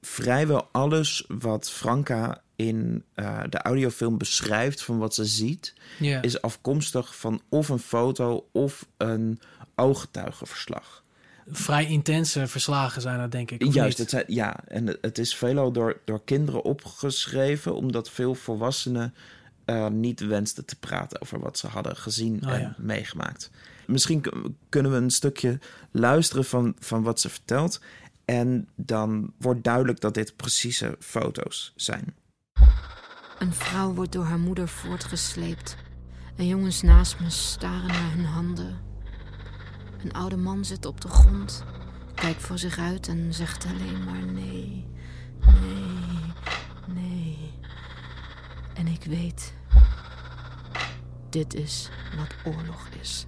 vrijwel 0.00 0.68
alles 0.72 1.24
wat 1.28 1.70
Franka 1.70 2.42
in 2.56 3.04
eh, 3.14 3.40
de 3.48 3.58
audiofilm 3.58 4.18
beschrijft 4.18 4.82
van 4.82 4.98
wat 4.98 5.14
ze 5.14 5.24
ziet, 5.24 5.74
is 6.20 6.42
afkomstig 6.42 7.16
van 7.16 7.40
of 7.48 7.68
een 7.68 7.78
foto 7.78 8.48
of 8.52 8.86
een 8.96 9.40
ooggetuigenverslag. 9.74 11.02
Vrij 11.50 11.86
intense 11.86 12.46
verslagen 12.46 13.02
zijn 13.02 13.18
dat, 13.18 13.32
denk 13.32 13.50
ik. 13.50 13.72
Juist, 13.72 13.98
het 13.98 14.10
zijn, 14.10 14.24
ja, 14.26 14.56
en 14.66 14.86
het- 15.00 15.18
is 15.18 15.36
veelal 15.36 15.72
door, 15.72 16.00
door 16.04 16.24
kinderen 16.24 16.62
opgeschreven, 16.64 17.74
omdat 17.74 18.10
veel 18.10 18.34
volwassenen 18.34 19.14
eh, 19.64 19.86
niet 19.88 20.20
wensten 20.20 20.64
te 20.64 20.76
praten 20.78 21.20
over 21.22 21.40
wat 21.40 21.58
ze 21.58 21.66
hadden 21.66 21.96
gezien 21.96 22.42
Oh, 22.44 22.50
en 22.52 22.60
ja. 22.60 22.74
meegemaakt. 22.78 23.50
Misschien 23.86 24.24
kunnen 24.68 24.92
we 24.92 24.96
een 24.98 25.10
stukje 25.10 25.58
luisteren 25.90 26.44
van, 26.44 26.74
van 26.78 27.02
wat 27.02 27.20
ze 27.20 27.28
vertelt. 27.28 27.80
En 28.30 28.68
dan 28.76 29.32
wordt 29.38 29.64
duidelijk 29.64 30.00
dat 30.00 30.14
dit 30.14 30.36
precieze 30.36 30.96
foto's 30.98 31.72
zijn. 31.76 32.16
Een 33.38 33.52
vrouw 33.52 33.94
wordt 33.94 34.12
door 34.12 34.24
haar 34.24 34.38
moeder 34.38 34.68
voortgesleept. 34.68 35.76
En 36.36 36.46
jongens 36.46 36.82
naast 36.82 37.20
me 37.20 37.30
staren 37.30 37.86
naar 37.86 38.12
hun 38.14 38.24
handen. 38.24 38.78
Een 40.04 40.12
oude 40.12 40.36
man 40.36 40.64
zit 40.64 40.86
op 40.86 41.00
de 41.00 41.08
grond, 41.08 41.64
kijkt 42.14 42.42
voor 42.42 42.58
zich 42.58 42.78
uit 42.78 43.08
en 43.08 43.34
zegt 43.34 43.66
alleen 43.66 44.04
maar 44.04 44.26
nee, 44.26 44.86
nee, 45.60 46.32
nee. 46.94 47.52
En 48.74 48.86
ik 48.86 49.04
weet, 49.04 49.54
dit 51.30 51.54
is 51.54 51.90
wat 52.16 52.54
oorlog 52.54 52.88
is. 53.00 53.26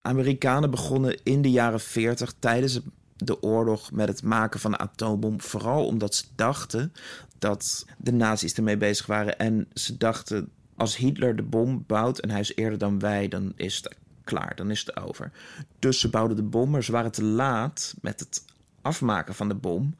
Amerikanen 0.00 0.70
begonnen 0.70 1.20
in 1.22 1.42
de 1.42 1.50
jaren 1.50 1.80
40 1.80 2.34
tijdens 2.38 2.80
de 3.18 3.42
oorlog 3.42 3.92
met 3.92 4.08
het 4.08 4.22
maken 4.22 4.60
van 4.60 4.72
een 4.72 4.78
atoombom. 4.78 5.40
Vooral 5.40 5.86
omdat 5.86 6.14
ze 6.14 6.24
dachten 6.34 6.92
dat 7.38 7.86
de 7.98 8.12
nazi's 8.12 8.54
ermee 8.54 8.76
bezig 8.76 9.06
waren. 9.06 9.38
En 9.38 9.68
ze 9.74 9.96
dachten 9.96 10.50
als 10.76 10.96
Hitler 10.96 11.36
de 11.36 11.42
bom 11.42 11.84
bouwt 11.86 12.18
en 12.18 12.30
hij 12.30 12.40
is 12.40 12.54
eerder 12.54 12.78
dan 12.78 12.98
wij, 12.98 13.28
dan 13.28 13.52
is 13.56 13.76
het 13.76 13.96
klaar, 14.24 14.56
dan 14.56 14.70
is 14.70 14.80
het 14.80 14.96
over. 14.96 15.32
Dus 15.78 16.00
ze 16.00 16.10
bouwden 16.10 16.36
de 16.36 16.42
bom, 16.42 16.70
maar 16.70 16.84
ze 16.84 16.92
waren 16.92 17.12
te 17.12 17.24
laat 17.24 17.94
met 18.00 18.20
het 18.20 18.44
afmaken 18.82 19.34
van 19.34 19.48
de 19.48 19.54
bom. 19.54 19.96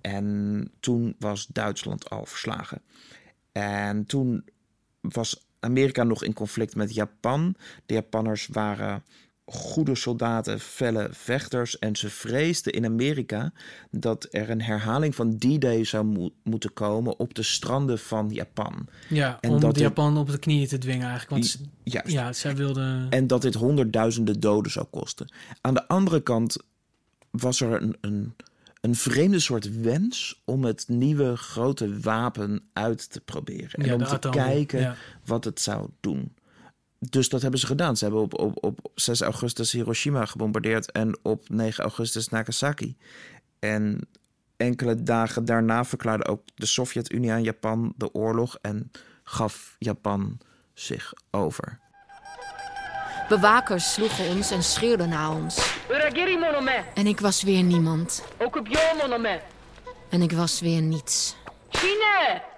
En 0.00 0.70
toen 0.80 1.14
was 1.18 1.46
Duitsland 1.46 2.10
al 2.10 2.26
verslagen. 2.26 2.80
En 3.52 4.06
toen 4.06 4.44
was 5.00 5.46
Amerika 5.60 6.02
nog 6.02 6.24
in 6.24 6.32
conflict 6.32 6.76
met 6.76 6.94
Japan. 6.94 7.54
De 7.86 7.94
Japanners 7.94 8.46
waren 8.46 9.02
goede 9.52 9.94
soldaten, 9.94 10.60
felle 10.60 11.08
vechters. 11.12 11.78
En 11.78 11.96
ze 11.96 12.10
vreesden 12.10 12.72
in 12.72 12.84
Amerika 12.84 13.52
dat 13.90 14.26
er 14.30 14.50
een 14.50 14.62
herhaling 14.62 15.14
van 15.14 15.38
D-Day 15.38 15.84
zou 15.84 16.30
moeten 16.42 16.72
komen 16.72 17.18
op 17.18 17.34
de 17.34 17.42
stranden 17.42 17.98
van 17.98 18.28
Japan. 18.32 18.86
Ja, 19.08 19.38
En 19.40 19.50
om 19.50 19.60
dat 19.60 19.78
Japan 19.78 20.16
op 20.16 20.30
de 20.30 20.38
knieën 20.38 20.66
te 20.68 20.78
dwingen 20.78 21.08
eigenlijk. 21.08 21.30
Want 21.30 21.46
ze- 21.46 21.58
Juist. 21.82 22.10
ja, 22.12 22.32
zij 22.32 22.56
wilden... 22.56 23.06
En 23.10 23.26
dat 23.26 23.42
dit 23.42 23.54
honderdduizenden 23.54 24.40
doden 24.40 24.72
zou 24.72 24.86
kosten. 24.90 25.32
Aan 25.60 25.74
de 25.74 25.88
andere 25.88 26.20
kant 26.20 26.56
was 27.30 27.60
er 27.60 27.82
een, 27.82 27.96
een, 28.00 28.34
een 28.80 28.94
vreemde 28.94 29.38
soort 29.38 29.80
wens 29.80 30.40
om 30.44 30.64
het 30.64 30.84
nieuwe 30.88 31.36
grote 31.36 32.00
wapen 32.00 32.62
uit 32.72 33.10
te 33.10 33.20
proberen. 33.20 33.70
En 33.70 33.86
Ja, 33.86 33.94
om 33.94 34.04
te 34.20 34.28
kijken 34.30 34.80
ja. 34.80 34.96
wat 35.24 35.44
het 35.44 35.60
zou 35.60 35.88
doen. 36.00 36.32
Dus 37.08 37.28
dat 37.28 37.42
hebben 37.42 37.60
ze 37.60 37.66
gedaan. 37.66 37.96
Ze 37.96 38.04
hebben 38.04 38.22
op, 38.22 38.38
op, 38.38 38.64
op 38.64 38.90
6 38.94 39.20
augustus 39.20 39.72
Hiroshima 39.72 40.26
gebombardeerd 40.26 40.92
en 40.92 41.18
op 41.22 41.48
9 41.48 41.82
augustus 41.82 42.28
Nagasaki. 42.28 42.96
En 43.58 44.08
enkele 44.56 45.02
dagen 45.02 45.44
daarna 45.44 45.84
verklaarde 45.84 46.24
ook 46.26 46.42
de 46.54 46.66
Sovjet-Unie 46.66 47.32
aan 47.32 47.42
Japan 47.42 47.92
de 47.96 48.14
oorlog 48.14 48.56
en 48.60 48.90
gaf 49.24 49.76
Japan 49.78 50.38
zich 50.74 51.12
over. 51.30 51.78
Bewakers 53.28 53.92
sloegen 53.92 54.28
ons 54.28 54.50
en 54.50 54.62
schreeuwden 54.62 55.08
naar 55.08 55.30
ons. 55.30 55.76
Uragiri 55.90 56.38
monome, 56.38 56.84
En 56.94 57.06
ik 57.06 57.20
was 57.20 57.42
weer 57.42 57.62
niemand. 57.62 58.24
En 60.08 60.22
ik 60.22 60.32
was 60.32 60.60
weer 60.60 60.82
niets. 60.82 61.36
Chine! 61.68 62.49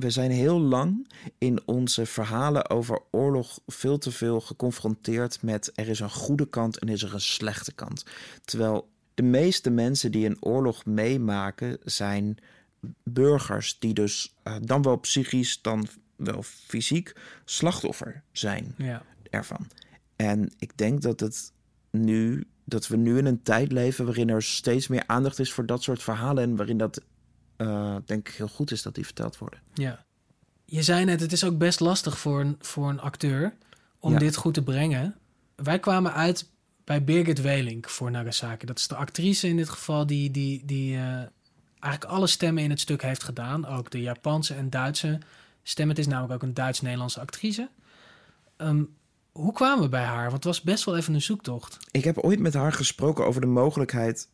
We 0.00 0.10
zijn 0.10 0.30
heel 0.30 0.60
lang 0.60 1.08
in 1.38 1.60
onze 1.64 2.06
verhalen 2.06 2.70
over 2.70 2.98
oorlog 3.10 3.60
veel 3.66 3.98
te 3.98 4.10
veel 4.10 4.40
geconfronteerd 4.40 5.42
met 5.42 5.72
er 5.74 5.88
is 5.88 6.00
een 6.00 6.10
goede 6.10 6.48
kant 6.48 6.78
en 6.78 6.88
is 6.88 7.02
er 7.02 7.14
een 7.14 7.20
slechte 7.20 7.72
kant. 7.72 8.04
Terwijl 8.44 8.88
de 9.14 9.22
meeste 9.22 9.70
mensen 9.70 10.12
die 10.12 10.26
een 10.26 10.36
oorlog 10.40 10.84
meemaken 10.84 11.78
zijn 11.84 12.38
burgers 13.04 13.78
die 13.78 13.94
dus 13.94 14.34
eh, 14.42 14.54
dan 14.62 14.82
wel 14.82 14.96
psychisch, 14.96 15.62
dan 15.62 15.88
wel 16.16 16.42
fysiek 16.42 17.12
slachtoffer 17.44 18.22
zijn 18.32 18.74
Ja. 18.76 19.02
ervan. 19.30 19.66
En 20.16 20.52
ik 20.58 20.76
denk 20.76 21.02
dat 21.02 21.20
het 21.20 21.52
nu 21.90 22.44
dat 22.64 22.88
we 22.88 22.96
nu 22.96 23.18
in 23.18 23.26
een 23.26 23.42
tijd 23.42 23.72
leven 23.72 24.04
waarin 24.04 24.28
er 24.28 24.42
steeds 24.42 24.88
meer 24.88 25.02
aandacht 25.06 25.38
is 25.38 25.52
voor 25.52 25.66
dat 25.66 25.82
soort 25.82 26.02
verhalen 26.02 26.42
en 26.42 26.56
waarin 26.56 26.78
dat 26.78 27.02
eh, 27.60 27.96
denk 28.04 28.28
ik 28.28 28.34
heel 28.34 28.48
goed 28.48 28.70
is 28.70 28.82
dat 28.82 28.94
die 28.94 29.04
verteld 29.04 29.38
worden. 29.38 29.60
Ja. 29.74 30.04
Je 30.64 30.82
zei 30.82 31.04
net, 31.04 31.20
het 31.20 31.32
is 31.32 31.44
ook 31.44 31.58
best 31.58 31.80
lastig 31.80 32.18
voor 32.18 32.40
een, 32.40 32.56
voor 32.60 32.88
een 32.88 33.00
acteur 33.00 33.54
om 33.98 34.12
Ja. 34.12 34.18
dit 34.18 34.36
goed 34.36 34.54
te 34.54 34.62
brengen. 34.62 35.16
Wij 35.56 35.78
kwamen 35.78 36.12
uit 36.14 36.48
bij 36.84 37.04
Birgit 37.04 37.40
Welink 37.40 37.88
voor 37.88 38.10
Nagasaki. 38.10 38.66
Dat 38.66 38.78
is 38.78 38.88
de 38.88 38.94
actrice 38.94 39.48
in 39.48 39.56
dit 39.56 39.68
geval 39.68 40.06
die, 40.06 40.30
die, 40.30 40.64
die 40.64 40.94
eh, 40.96 41.02
eigenlijk 41.80 42.04
alle 42.04 42.26
stemmen 42.26 42.62
in 42.62 42.70
het 42.70 42.80
stuk 42.80 43.02
heeft 43.02 43.22
gedaan. 43.22 43.66
Ook 43.66 43.90
de 43.90 44.00
Japanse 44.00 44.54
en 44.54 44.70
Duitse 44.70 45.18
stemmen. 45.62 45.96
Het 45.96 46.04
is 46.06 46.10
namelijk 46.12 46.34
ook 46.34 46.42
een 46.48 46.54
Duits-Nederlandse 46.54 47.20
actrice. 47.20 47.68
Ehm, 48.56 48.82
hoe 49.32 49.52
kwamen 49.52 49.82
we 49.82 49.88
bij 49.88 50.04
haar? 50.04 50.22
Want 50.22 50.32
het 50.32 50.44
was 50.44 50.60
best 50.60 50.84
wel 50.84 50.96
even 50.96 51.14
een 51.14 51.22
zoektocht. 51.22 51.76
Ik 51.90 52.04
heb 52.04 52.18
ooit 52.18 52.38
met 52.38 52.54
haar 52.54 52.72
gesproken 52.72 53.26
over 53.26 53.40
de 53.40 53.46
mogelijkheid 53.46 54.28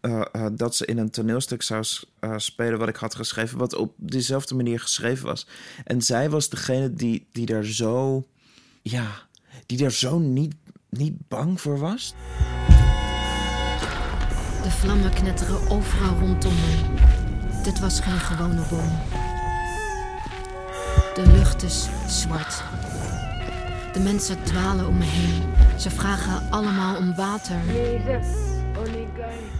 eh, 0.00 0.22
eh, 0.32 0.46
dat 0.52 0.76
ze 0.76 0.86
in 0.86 0.98
een 0.98 1.10
toneelstuk 1.10 1.62
zou 1.62 1.84
eh, 2.18 2.32
spelen 2.36 2.78
wat 2.78 2.88
ik 2.88 2.96
had 2.96 3.14
geschreven, 3.14 3.58
wat 3.58 3.74
op 3.74 3.94
dezelfde 3.96 4.54
manier 4.54 4.80
geschreven 4.80 5.26
was. 5.26 5.46
En 5.84 6.02
zij 6.02 6.30
was 6.30 6.48
degene 6.48 6.92
die, 6.92 7.26
die 7.32 7.46
daar 7.46 7.64
zo, 7.64 8.26
ja, 8.82 9.10
die 9.66 9.78
daar 9.78 9.92
zo 9.92 10.18
niet, 10.18 10.54
niet 10.88 11.28
bang 11.28 11.60
voor 11.60 11.78
was. 11.78 12.14
De 14.62 14.70
vlammen 14.70 15.10
knetteren 15.10 15.70
overal 15.70 16.18
rondom 16.18 16.54
me. 16.54 16.80
Dit 17.62 17.80
was 17.80 18.00
geen 18.00 18.20
gewone 18.20 18.62
bom. 18.70 18.98
De 21.14 21.32
lucht 21.32 21.62
is 21.62 21.88
zwart. 22.06 22.62
De 23.92 24.00
mensen 24.00 24.42
dwalen 24.42 24.86
om 24.86 24.98
me 24.98 25.04
heen. 25.04 25.42
Ze 25.78 25.90
vragen 25.90 26.50
allemaal 26.50 26.96
om 26.96 27.14
water. 27.14 27.56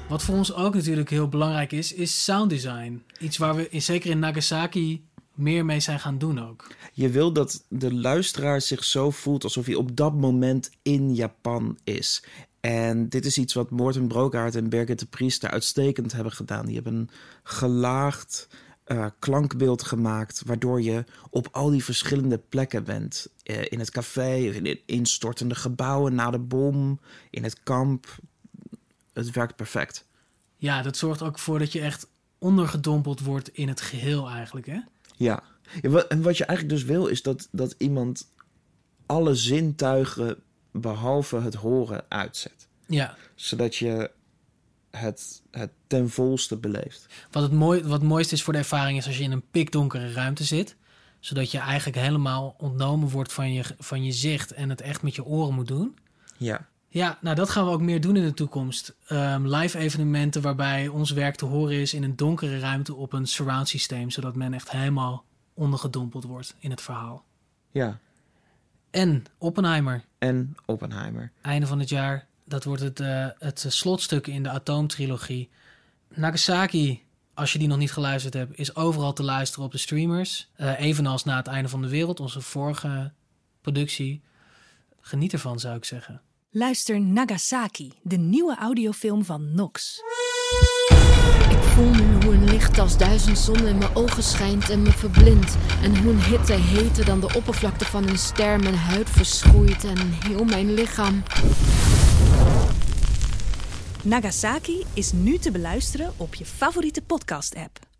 Wat 0.09 0.23
voor 0.23 0.35
ons 0.35 0.55
ook 0.55 0.75
natuurlijk 0.75 1.11
heel 1.11 1.29
belangrijk 1.29 1.73
is, 1.73 1.93
is 1.93 2.25
sounddesign. 2.25 3.03
Iets 3.19 3.37
waar 3.37 3.55
we 3.55 3.69
in, 3.69 3.83
zeker 3.83 4.11
in 4.11 4.19
Nagasaki 4.19 5.05
meer 5.35 5.65
mee 5.65 5.81
zijn 5.81 6.01
gaan 6.01 6.19
doen 6.19 6.49
ook. 6.49 6.67
Je 6.93 7.09
wil 7.09 7.33
dat 7.33 7.65
de 7.69 7.95
luisteraar 7.95 8.61
zich 8.61 8.85
zo 8.85 9.11
voelt 9.11 9.45
alsof 9.45 9.67
hij 9.67 9.75
op 9.75 9.97
dat 9.97 10.15
moment 10.15 10.71
in 10.83 11.15
Japan 11.15 11.79
is. 11.85 12.25
En 12.61 13.09
dit 13.09 13.27
is 13.27 13.39
iets 13.39 13.55
wat 13.55 13.71
Morten 13.71 14.07
Brokaert 14.07 14.55
en 14.55 14.69
Birgit 14.69 14.99
de 14.99 15.07
Priester 15.07 15.51
uitstekend 15.51 16.13
hebben 16.13 16.33
gedaan. 16.33 16.67
Die 16.67 16.75
hebben 16.75 16.95
een 16.95 17.11
gelaagd 17.43 18.49
eh, 18.85 19.07
klankbeeld 19.19 19.83
gemaakt, 19.83 20.43
waardoor 20.47 20.83
je 20.83 21.05
op 21.31 21.49
al 21.51 21.71
die 21.71 21.85
verschillende 21.85 22.39
plekken 22.39 22.85
bent. 22.85 23.27
Eh, 23.43 23.65
in 23.69 23.79
het 23.79 23.91
café, 23.91 24.35
in 24.35 24.63
de 24.63 24.83
instortende 24.87 25.55
gebouwen 25.55 26.15
na 26.15 26.31
de 26.31 26.39
bom, 26.39 27.01
in 27.31 27.43
het 27.43 27.63
kamp. 27.63 28.17
Het 29.13 29.31
werkt 29.31 29.57
perfect. 29.57 30.07
Ja, 30.57 30.83
dat 30.83 30.97
zorgt 30.97 31.23
ook 31.23 31.39
voor 31.39 31.59
dat 31.59 31.73
je 31.73 31.81
echt 31.81 32.07
ondergedompeld 32.39 33.21
wordt 33.21 33.49
in 33.49 33.69
het 33.69 33.81
geheel 33.81 34.31
eigenlijk, 34.31 34.67
hè? 34.67 34.81
Ja. 35.17 35.43
ja 35.83 35.91
wat, 35.91 36.07
en 36.07 36.23
wat 36.23 36.37
je 36.37 36.45
eigenlijk 36.45 36.79
dus 36.79 36.89
wil, 36.89 37.07
is 37.07 37.23
dat, 37.23 37.49
dat 37.51 37.75
iemand 37.79 38.31
alle 39.07 39.35
zintuigen 39.35 40.43
behalve 40.71 41.41
het 41.41 41.55
horen 41.55 42.05
uitzet. 42.09 42.69
Ja. 42.87 43.17
Zodat 43.35 43.77
je 43.77 44.11
het, 44.91 45.43
het 45.51 45.71
ten 45.87 46.11
volste 46.11 46.57
beleeft. 46.57 47.07
Wat 47.31 47.43
het, 47.43 47.53
mooi, 47.53 47.83
wat 47.83 48.01
het 48.01 48.09
mooiste 48.09 48.35
is 48.35 48.43
voor 48.43 48.53
de 48.53 48.59
ervaring 48.59 48.99
is 48.99 49.07
als 49.07 49.19
je 49.19 49.23
in 49.23 49.33
een 49.33 49.51
pikdonkere 49.51 50.13
ruimte 50.13 50.45
zit. 50.45 50.77
Zodat 51.21 51.51
je 51.51 51.59
eigenlijk 51.59 51.99
helemaal 51.99 52.55
ontnomen 52.59 53.09
wordt 53.09 53.33
van 53.33 53.53
je, 53.53 53.65
van 53.79 54.05
je 54.05 54.13
zicht 54.13 54.53
en 54.53 54.71
het 54.71 54.81
echt 54.81 55.03
met 55.03 55.15
je 55.15 55.25
oren 55.25 55.55
moet 55.55 55.69
doen. 55.69 55.97
Ja. 56.37 56.69
Ja, 56.93 57.19
nou 57.21 57.37
dat 57.37 57.51
gaan 57.51 57.65
we 57.65 57.71
ook 57.71 57.81
meer 57.81 58.01
doen 58.01 58.17
in 58.17 58.23
de 58.23 58.35
toekomst. 58.35 58.95
Ehm, 59.07 59.47
live 59.47 59.79
evenementen 59.79 60.43
waarbij 60.43 60.89
ons 60.89 61.11
werk 61.11 61.35
te 61.37 61.45
horen 61.45 61.81
is 61.81 61.95
in 61.95 62.03
een 62.03 62.17
donkere 62.17 62.59
ruimte 62.59 62.95
op 62.95 63.13
een 63.13 63.27
surround 63.27 63.69
systeem. 63.69 64.11
Zodat 64.11 64.37
men 64.37 64.55
echt 64.55 64.71
helemaal 64.71 65.25
ondergedompeld 65.55 66.25
wordt 66.25 66.55
in 66.59 66.71
het 66.71 66.81
verhaal. 66.81 67.25
Ja. 67.71 67.99
En 68.91 69.25
Oppenheimer, 69.39 70.05
En 70.19 70.57
Oppenheimer. 70.67 71.31
einde 71.41 71.67
van 71.67 71.79
het 71.79 71.89
jaar. 71.89 72.27
Dat 72.45 72.65
wordt 72.65 72.83
het, 72.83 73.01
eh, 73.01 73.27
het 73.39 73.65
slotstuk 73.69 74.27
in 74.27 74.43
de 74.43 74.51
Atoomtrilogie. 74.51 75.51
Nagasaki, 76.09 77.05
als 77.35 77.53
je 77.53 77.59
die 77.59 77.69
nog 77.69 77.79
niet 77.79 77.93
geluisterd 77.93 78.35
hebt, 78.35 78.59
is 78.59 78.75
overal 78.77 79.13
te 79.13 79.23
luisteren 79.23 79.65
op 79.65 79.73
de 79.73 79.79
streamers. 79.79 80.51
Eh, 80.55 80.81
evenals 80.81 81.25
na 81.25 81.37
het 81.37 81.47
einde 81.47 81.69
van 81.69 81.83
de 81.83 81.89
wereld, 81.89 82.21
onze 82.21 82.41
vorige 82.41 83.13
productie. 83.61 84.23
Geniet 85.01 85.33
ervan, 85.33 85.61
zou 85.61 85.77
ik 85.77 85.85
zeggen. 85.85 86.21
Luister 86.55 87.01
Nagasaki, 87.01 87.93
de 88.03 88.17
nieuwe 88.17 88.57
audiofilm 88.57 89.25
van 89.25 89.55
Nox. 89.55 90.03
Ik 91.51 91.59
voel 91.59 91.91
nu 91.91 92.25
hoe 92.25 92.35
een 92.35 92.45
licht 92.45 92.79
als 92.79 92.99
duizend 92.99 93.39
zonnen 93.39 93.67
in 93.67 93.79
mijn 93.79 93.95
ogen 93.95 94.23
schijnt 94.23 94.71
en 94.71 94.83
me 94.83 94.93
verblindt. 94.93 95.57
En 95.83 96.03
hoe 96.03 96.13
een 96.13 96.23
hitte 96.23 96.53
heter 96.53 97.05
dan 97.05 97.21
de 97.21 97.35
oppervlakte 97.35 97.85
van 97.85 98.09
een 98.09 98.19
ster 98.19 98.61
mijn 98.61 98.75
huid 98.75 99.11
verschroeit 99.11 99.85
en 99.85 99.99
heel 99.99 100.45
mijn 100.45 100.75
lichaam. 100.75 101.23
Nagasaki 104.03 104.85
is 104.93 105.13
nu 105.13 105.39
te 105.39 105.51
beluisteren 105.51 106.13
op 106.17 106.35
je 106.35 106.45
favoriete 106.45 107.03
podcast-app. 107.03 107.92